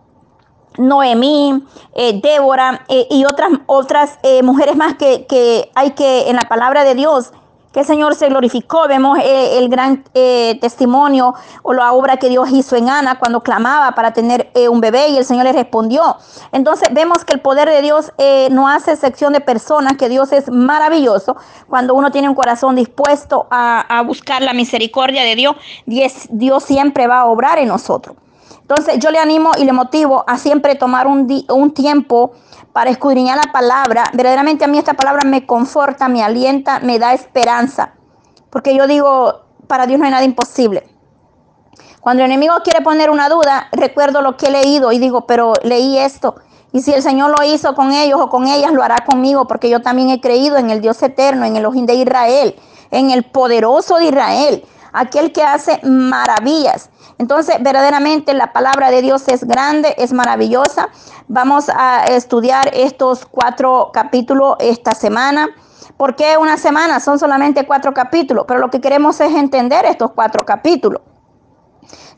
Noemí, 0.77 1.63
eh, 1.93 2.19
Débora 2.21 2.85
y 2.89 3.23
otras, 3.23 3.49
otras 3.65 4.19
mujeres 4.43 4.75
más 4.75 4.95
que, 4.95 5.25
que, 5.25 5.71
hay 5.73 5.91
que 5.91 6.29
en 6.29 6.35
la 6.35 6.43
palabra 6.43 6.83
de 6.83 6.95
Dios, 6.95 7.31
que 7.75 7.81
el 7.81 7.85
Señor 7.85 8.15
se 8.15 8.29
glorificó. 8.29 8.88
Vemos 8.88 9.19
el 9.21 9.67
gran 9.67 10.01
testimonio 10.61 11.35
o 11.61 11.73
la 11.73 11.91
obra 11.91 12.15
que 12.15 12.29
Dios 12.29 12.47
hizo 12.49 12.77
en 12.77 12.89
Ana 12.89 13.19
cuando 13.19 13.43
clamaba 13.43 13.91
para 13.91 14.13
tener 14.13 14.49
un 14.69 14.79
bebé 14.79 15.09
y 15.09 15.17
el 15.17 15.25
Señor 15.25 15.43
le 15.43 15.51
respondió. 15.51 16.15
Entonces 16.53 16.88
vemos 16.93 17.25
que 17.25 17.33
el 17.33 17.41
poder 17.41 17.69
de 17.69 17.81
Dios 17.81 18.13
no 18.51 18.69
hace 18.69 18.93
excepción 18.93 19.33
de 19.33 19.41
personas, 19.41 19.97
que 19.97 20.07
Dios 20.07 20.31
es 20.31 20.49
maravilloso. 20.49 21.35
Cuando 21.67 21.95
uno 21.95 22.11
tiene 22.11 22.29
un 22.29 22.35
corazón 22.35 22.77
dispuesto 22.77 23.45
a, 23.51 23.81
a 23.81 24.03
buscar 24.03 24.41
la 24.41 24.53
misericordia 24.53 25.23
de 25.23 25.35
Dios, 25.35 25.57
Dios 25.85 26.63
siempre 26.63 27.07
va 27.07 27.19
a 27.19 27.25
obrar 27.25 27.59
en 27.59 27.67
nosotros. 27.67 28.15
Entonces 28.67 28.97
yo 28.97 29.12
le 29.12 29.19
animo 29.19 29.51
y 29.60 29.63
le 29.63 29.73
motivo 29.73 30.23
a 30.25 30.39
siempre 30.39 30.73
tomar 30.73 31.06
un, 31.06 31.45
un 31.49 31.71
tiempo 31.71 32.32
para 32.73 32.89
escudriñar 32.89 33.38
la 33.38 33.51
palabra. 33.51 34.06
Verdaderamente 34.13 34.65
a 34.65 34.67
mí 34.67 34.80
esta 34.80 34.95
palabra 34.95 35.21
me 35.23 35.45
conforta, 35.45 36.08
me 36.08 36.23
alienta, 36.23 36.80
me 36.80 36.97
da 36.97 37.13
esperanza. 37.13 37.93
Porque 38.49 38.75
yo 38.75 38.88
digo, 38.88 39.41
para 39.67 39.86
Dios 39.86 39.99
no 39.99 40.06
hay 40.06 40.12
nada 40.12 40.23
imposible. 40.23 40.89
Cuando 42.01 42.23
el 42.23 42.32
enemigo 42.32 42.56
quiere 42.63 42.82
poner 42.82 43.12
una 43.12 43.30
duda, 43.30 43.67
recuerdo 43.71 44.23
lo 44.23 44.36
que 44.36 44.47
he 44.47 44.51
leído 44.51 44.91
y 44.91 44.97
digo, 44.97 45.28
pero 45.28 45.54
leí 45.62 45.99
esto. 45.99 46.34
Y 46.71 46.82
si 46.82 46.91
el 46.91 47.04
Señor 47.04 47.36
lo 47.38 47.45
hizo 47.45 47.75
con 47.75 47.93
ellos 47.93 48.19
o 48.19 48.30
con 48.30 48.47
ellas, 48.47 48.73
lo 48.73 48.82
hará 48.82 49.06
conmigo, 49.06 49.47
porque 49.47 49.69
yo 49.69 49.84
también 49.84 50.10
he 50.10 50.21
creído 50.21 50.58
en 50.58 50.71
el 50.71 50.82
Dios 50.82 51.04
eterno, 51.04 51.45
en 51.45 51.56
el 51.56 51.65
Ojín 51.67 51.86
de 51.86 51.93
Israel. 51.93 52.56
en 52.91 53.12
el 53.12 53.25
poderoso 53.25 53.97
de 53.97 54.06
Israel, 54.06 54.65
aquel 54.95 55.31
que 55.31 55.43
hace 55.43 55.79
maravillas. 55.84 56.89
Entonces, 57.17 57.58
verdaderamente 57.62 58.34
la 58.34 58.53
palabra 58.53 58.89
de 58.91 59.01
Dios 59.01 59.27
es 59.27 59.43
grande, 59.43 59.93
es 59.97 60.13
maravillosa. 60.13 60.89
Vamos 61.27 61.69
a 61.69 62.05
estudiar 62.05 62.71
estos 62.73 63.25
cuatro 63.25 63.91
capítulos 63.93 64.55
esta 64.60 64.93
semana. 64.93 65.49
¿Por 65.97 66.15
qué 66.15 66.38
una 66.38 66.58
semana? 66.58 66.99
Son 66.99 67.19
solamente 67.19 67.65
cuatro 67.65 67.93
capítulos, 67.93 68.45
pero 68.47 68.60
lo 68.60 68.69
que 68.69 68.81
queremos 68.81 69.19
es 69.21 69.34
entender 69.34 69.86
estos 69.86 70.12
cuatro 70.12 70.45
capítulos. 70.45 71.01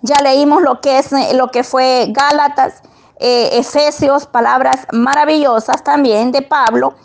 Ya 0.02 0.16
leímos 0.24 0.62
lo 0.62 0.80
que 0.80 1.00
es 1.00 1.12
lo 1.34 1.50
que 1.50 1.63
fue 1.63 2.08
Gálatas, 2.10 2.82
eh, 3.20 3.50
Efesios, 3.54 4.28
palabras 4.28 4.88
maravillosas 4.92 5.84
también 5.84 6.32
de 6.32 6.44
Pablo. 6.44 6.96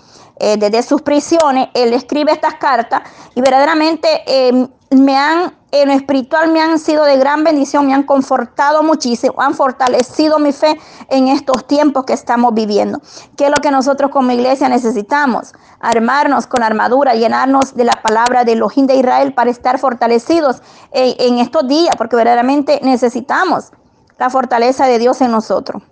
Eh, 0.45 0.57
desde 0.57 0.83
sus 0.83 1.03
prisiones, 1.03 1.69
él 1.73 1.93
escribe 1.93 2.33
estas 2.33 2.55
cartas 2.55 3.03
y 3.37 3.41
verdaderamente 3.41 4.09
eh, 4.27 4.69
me 4.91 5.17
han 5.17 5.55
en 5.71 5.89
lo 5.89 5.95
espiritual 5.95 6.53
me 6.53 6.61
han 6.61 6.81
sido 6.81 7.05
de 7.05 7.17
gran 7.17 7.45
bendición, 7.45 7.87
me 7.87 7.95
han 7.95 8.03
confortado 8.03 8.83
muchísimo, 8.83 9.35
han 9.39 9.55
fortalecido 9.55 10.41
mi 10.41 10.53
fe 10.53 10.79
en 11.09 11.29
estos 11.29 11.67
tiempos 11.67 12.05
que 12.05 12.13
estamos 12.13 12.53
viviendo. 12.53 13.01
¿Qué 13.37 13.45
es 13.45 13.51
lo 13.51 13.57
que 13.63 13.71
nosotros 13.71 14.11
como 14.11 14.33
iglesia 14.33 14.69
necesitamos? 14.69 15.55
Armarnos 15.81 16.49
con 16.49 16.63
armadura, 16.63 17.15
llenarnos 17.15 17.75
de 17.75 17.85
la 17.85 18.03
palabra 18.03 18.45
de 18.45 18.53
Elohim 18.53 18.87
de 18.87 18.97
Israel 18.97 19.33
para 19.33 19.51
estar 19.51 19.79
fortalecidos 19.79 20.61
en 20.91 21.39
estos 21.39 21.67
días, 21.69 21.95
porque 21.97 22.17
verdaderamente 22.17 22.81
necesitamos 22.83 23.71
la 24.19 24.29
fortaleza 24.29 24.87
de 24.87 24.99
Dios 24.99 25.23
en 25.23 25.31
nosotros. 25.31 25.83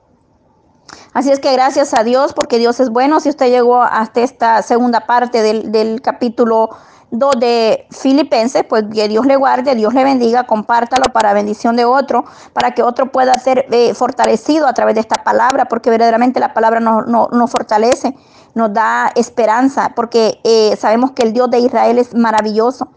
Así 1.12 1.30
es 1.30 1.40
que 1.40 1.52
gracias 1.52 1.92
a 1.94 2.04
Dios, 2.04 2.32
porque 2.32 2.58
Dios 2.58 2.80
es 2.80 2.90
bueno. 2.90 3.20
Si 3.20 3.28
usted 3.28 3.50
llegó 3.50 3.82
hasta 3.82 4.20
esta 4.20 4.62
segunda 4.62 5.06
parte 5.06 5.42
del, 5.42 5.72
del 5.72 6.00
capítulo 6.00 6.70
de 7.10 7.86
Filipenses, 7.90 8.64
pues 8.68 8.84
que 8.92 9.08
Dios 9.08 9.26
le 9.26 9.36
guarde, 9.36 9.74
Dios 9.74 9.92
le 9.94 10.04
bendiga, 10.04 10.44
compártalo 10.44 11.12
para 11.12 11.32
bendición 11.32 11.74
de 11.76 11.84
otro, 11.84 12.24
para 12.52 12.72
que 12.72 12.82
otro 12.82 13.10
pueda 13.10 13.34
ser 13.34 13.66
eh, 13.70 13.94
fortalecido 13.94 14.66
a 14.68 14.74
través 14.74 14.94
de 14.94 15.00
esta 15.00 15.24
palabra, 15.24 15.64
porque 15.66 15.90
verdaderamente 15.90 16.38
la 16.38 16.54
palabra 16.54 16.78
nos, 16.78 17.06
nos, 17.06 17.50
fortalece, 17.50 18.14
nos 18.54 18.72
da 18.72 19.10
esperanza, 19.16 19.92
porque 19.96 20.40
eh, 20.44 20.76
sabemos 20.76 21.10
que 21.12 21.24
el 21.24 21.32
Dios 21.32 21.50
de 21.50 21.58
Israel 21.58 21.98
es 21.98 22.14
maravilloso. 22.14 22.88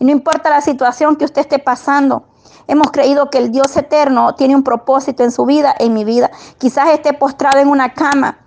Y 0.00 0.04
no 0.04 0.10
importa 0.10 0.50
la 0.50 0.62
situación 0.62 1.14
que 1.16 1.24
usted 1.24 1.42
esté 1.42 1.58
pasando, 1.58 2.24
hemos 2.66 2.90
creído 2.90 3.30
que 3.30 3.38
el 3.38 3.50
Dios 3.50 3.76
eterno 3.76 4.34
tiene 4.34 4.56
un 4.56 4.62
propósito 4.62 5.22
en 5.22 5.30
su 5.30 5.46
vida, 5.46 5.74
en 5.78 5.94
mi 5.94 6.04
vida. 6.04 6.30
Quizás 6.58 6.90
esté 6.90 7.12
postrado 7.12 7.58
en 7.58 7.68
una 7.68 7.94
cama 7.94 8.38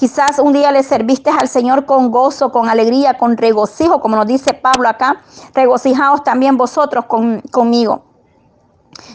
Quizás 0.00 0.38
un 0.38 0.54
día 0.54 0.72
le 0.72 0.82
serviste 0.82 1.28
al 1.28 1.46
Señor 1.46 1.84
con 1.84 2.10
gozo, 2.10 2.50
con 2.50 2.70
alegría, 2.70 3.18
con 3.18 3.36
regocijo, 3.36 4.00
como 4.00 4.16
nos 4.16 4.26
dice 4.26 4.54
Pablo 4.54 4.88
acá. 4.88 5.20
Regocijaos 5.52 6.24
también 6.24 6.56
vosotros 6.56 7.04
conmigo. 7.04 8.04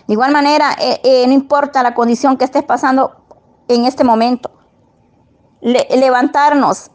De 0.06 0.14
igual 0.14 0.32
manera, 0.32 0.76
eh, 0.80 1.02
eh, 1.04 1.26
no 1.26 1.34
importa 1.34 1.82
la 1.82 1.96
condición 1.96 2.38
que 2.38 2.46
estés 2.46 2.62
pasando 2.62 3.16
en 3.68 3.86
este 3.86 4.04
momento, 4.04 4.52
levantarnos 5.60 6.92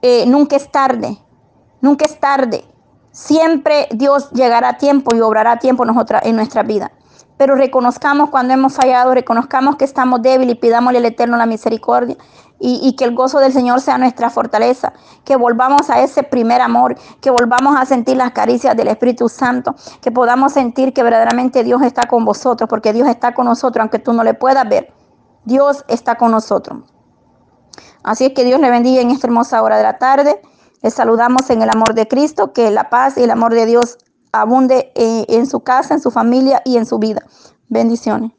eh, 0.00 0.24
nunca 0.26 0.56
es 0.56 0.72
tarde, 0.72 1.18
nunca 1.82 2.06
es 2.06 2.18
tarde. 2.18 2.64
Siempre 3.12 3.86
Dios 3.90 4.30
llegará 4.30 4.70
a 4.70 4.78
tiempo 4.78 5.14
y 5.14 5.20
obrará 5.20 5.52
a 5.52 5.58
tiempo 5.58 5.84
en 5.84 6.36
nuestra 6.36 6.62
vida. 6.62 6.90
Pero 7.36 7.54
reconozcamos 7.54 8.30
cuando 8.30 8.54
hemos 8.54 8.74
fallado, 8.74 9.14
reconozcamos 9.14 9.76
que 9.76 9.84
estamos 9.84 10.22
débiles 10.22 10.54
y 10.54 10.58
pidámosle 10.58 10.98
al 10.98 11.04
Eterno 11.04 11.36
la 11.36 11.46
misericordia 11.46 12.16
y, 12.58 12.96
que 12.96 13.04
el 13.04 13.14
gozo 13.14 13.38
del 13.38 13.52
Señor 13.52 13.80
sea 13.80 13.98
nuestra 13.98 14.30
fortaleza, 14.30 14.92
que 15.24 15.36
volvamos 15.36 15.90
a 15.90 16.00
ese 16.00 16.22
primer 16.22 16.62
amor, 16.62 16.96
que 17.20 17.30
volvamos 17.30 17.76
a 17.76 17.84
sentir 17.84 18.16
las 18.16 18.32
caricias 18.32 18.74
del 18.76 18.88
Espíritu 18.88 19.28
Santo, 19.28 19.74
que 20.00 20.10
podamos 20.10 20.52
sentir 20.52 20.94
que 20.94 21.02
verdaderamente 21.02 21.64
Dios 21.64 21.82
está 21.82 22.08
con 22.08 22.24
vosotros, 22.24 22.68
porque 22.68 22.92
Dios 22.92 23.08
está 23.08 23.34
con 23.34 23.44
nosotros, 23.46 23.82
aunque 23.82 23.98
tú 23.98 24.12
no 24.12 24.24
le 24.24 24.34
puedas 24.34 24.66
ver, 24.68 24.92
Dios 25.44 25.84
está 25.88 26.16
con 26.16 26.30
nosotros. 26.30 26.78
Así 28.02 28.26
es 28.26 28.32
que 28.32 28.44
Dios 28.44 28.60
le 28.60 28.70
bendiga 28.70 29.02
en 29.02 29.10
esta 29.10 29.26
hermosa 29.26 29.62
hora 29.62 29.76
de 29.76 29.82
la 29.82 29.98
tarde. 29.98 30.40
Les 30.80 30.94
saludamos 30.94 31.50
en 31.50 31.62
el 31.62 31.70
amor 31.70 31.94
de 31.94 32.06
Cristo, 32.06 32.52
que 32.52 32.70
la 32.70 32.88
paz 32.88 33.18
y 33.18 33.24
el 33.24 33.30
amor 33.30 33.52
de 33.52 33.66
Dios 33.66 33.98
abunde 34.40 34.92
en 34.94 35.46
su 35.46 35.60
casa, 35.60 35.94
en 35.94 36.00
su 36.00 36.10
familia 36.10 36.62
y 36.64 36.76
en 36.76 36.86
su 36.86 36.98
vida. 36.98 37.22
Bendiciones. 37.68 38.32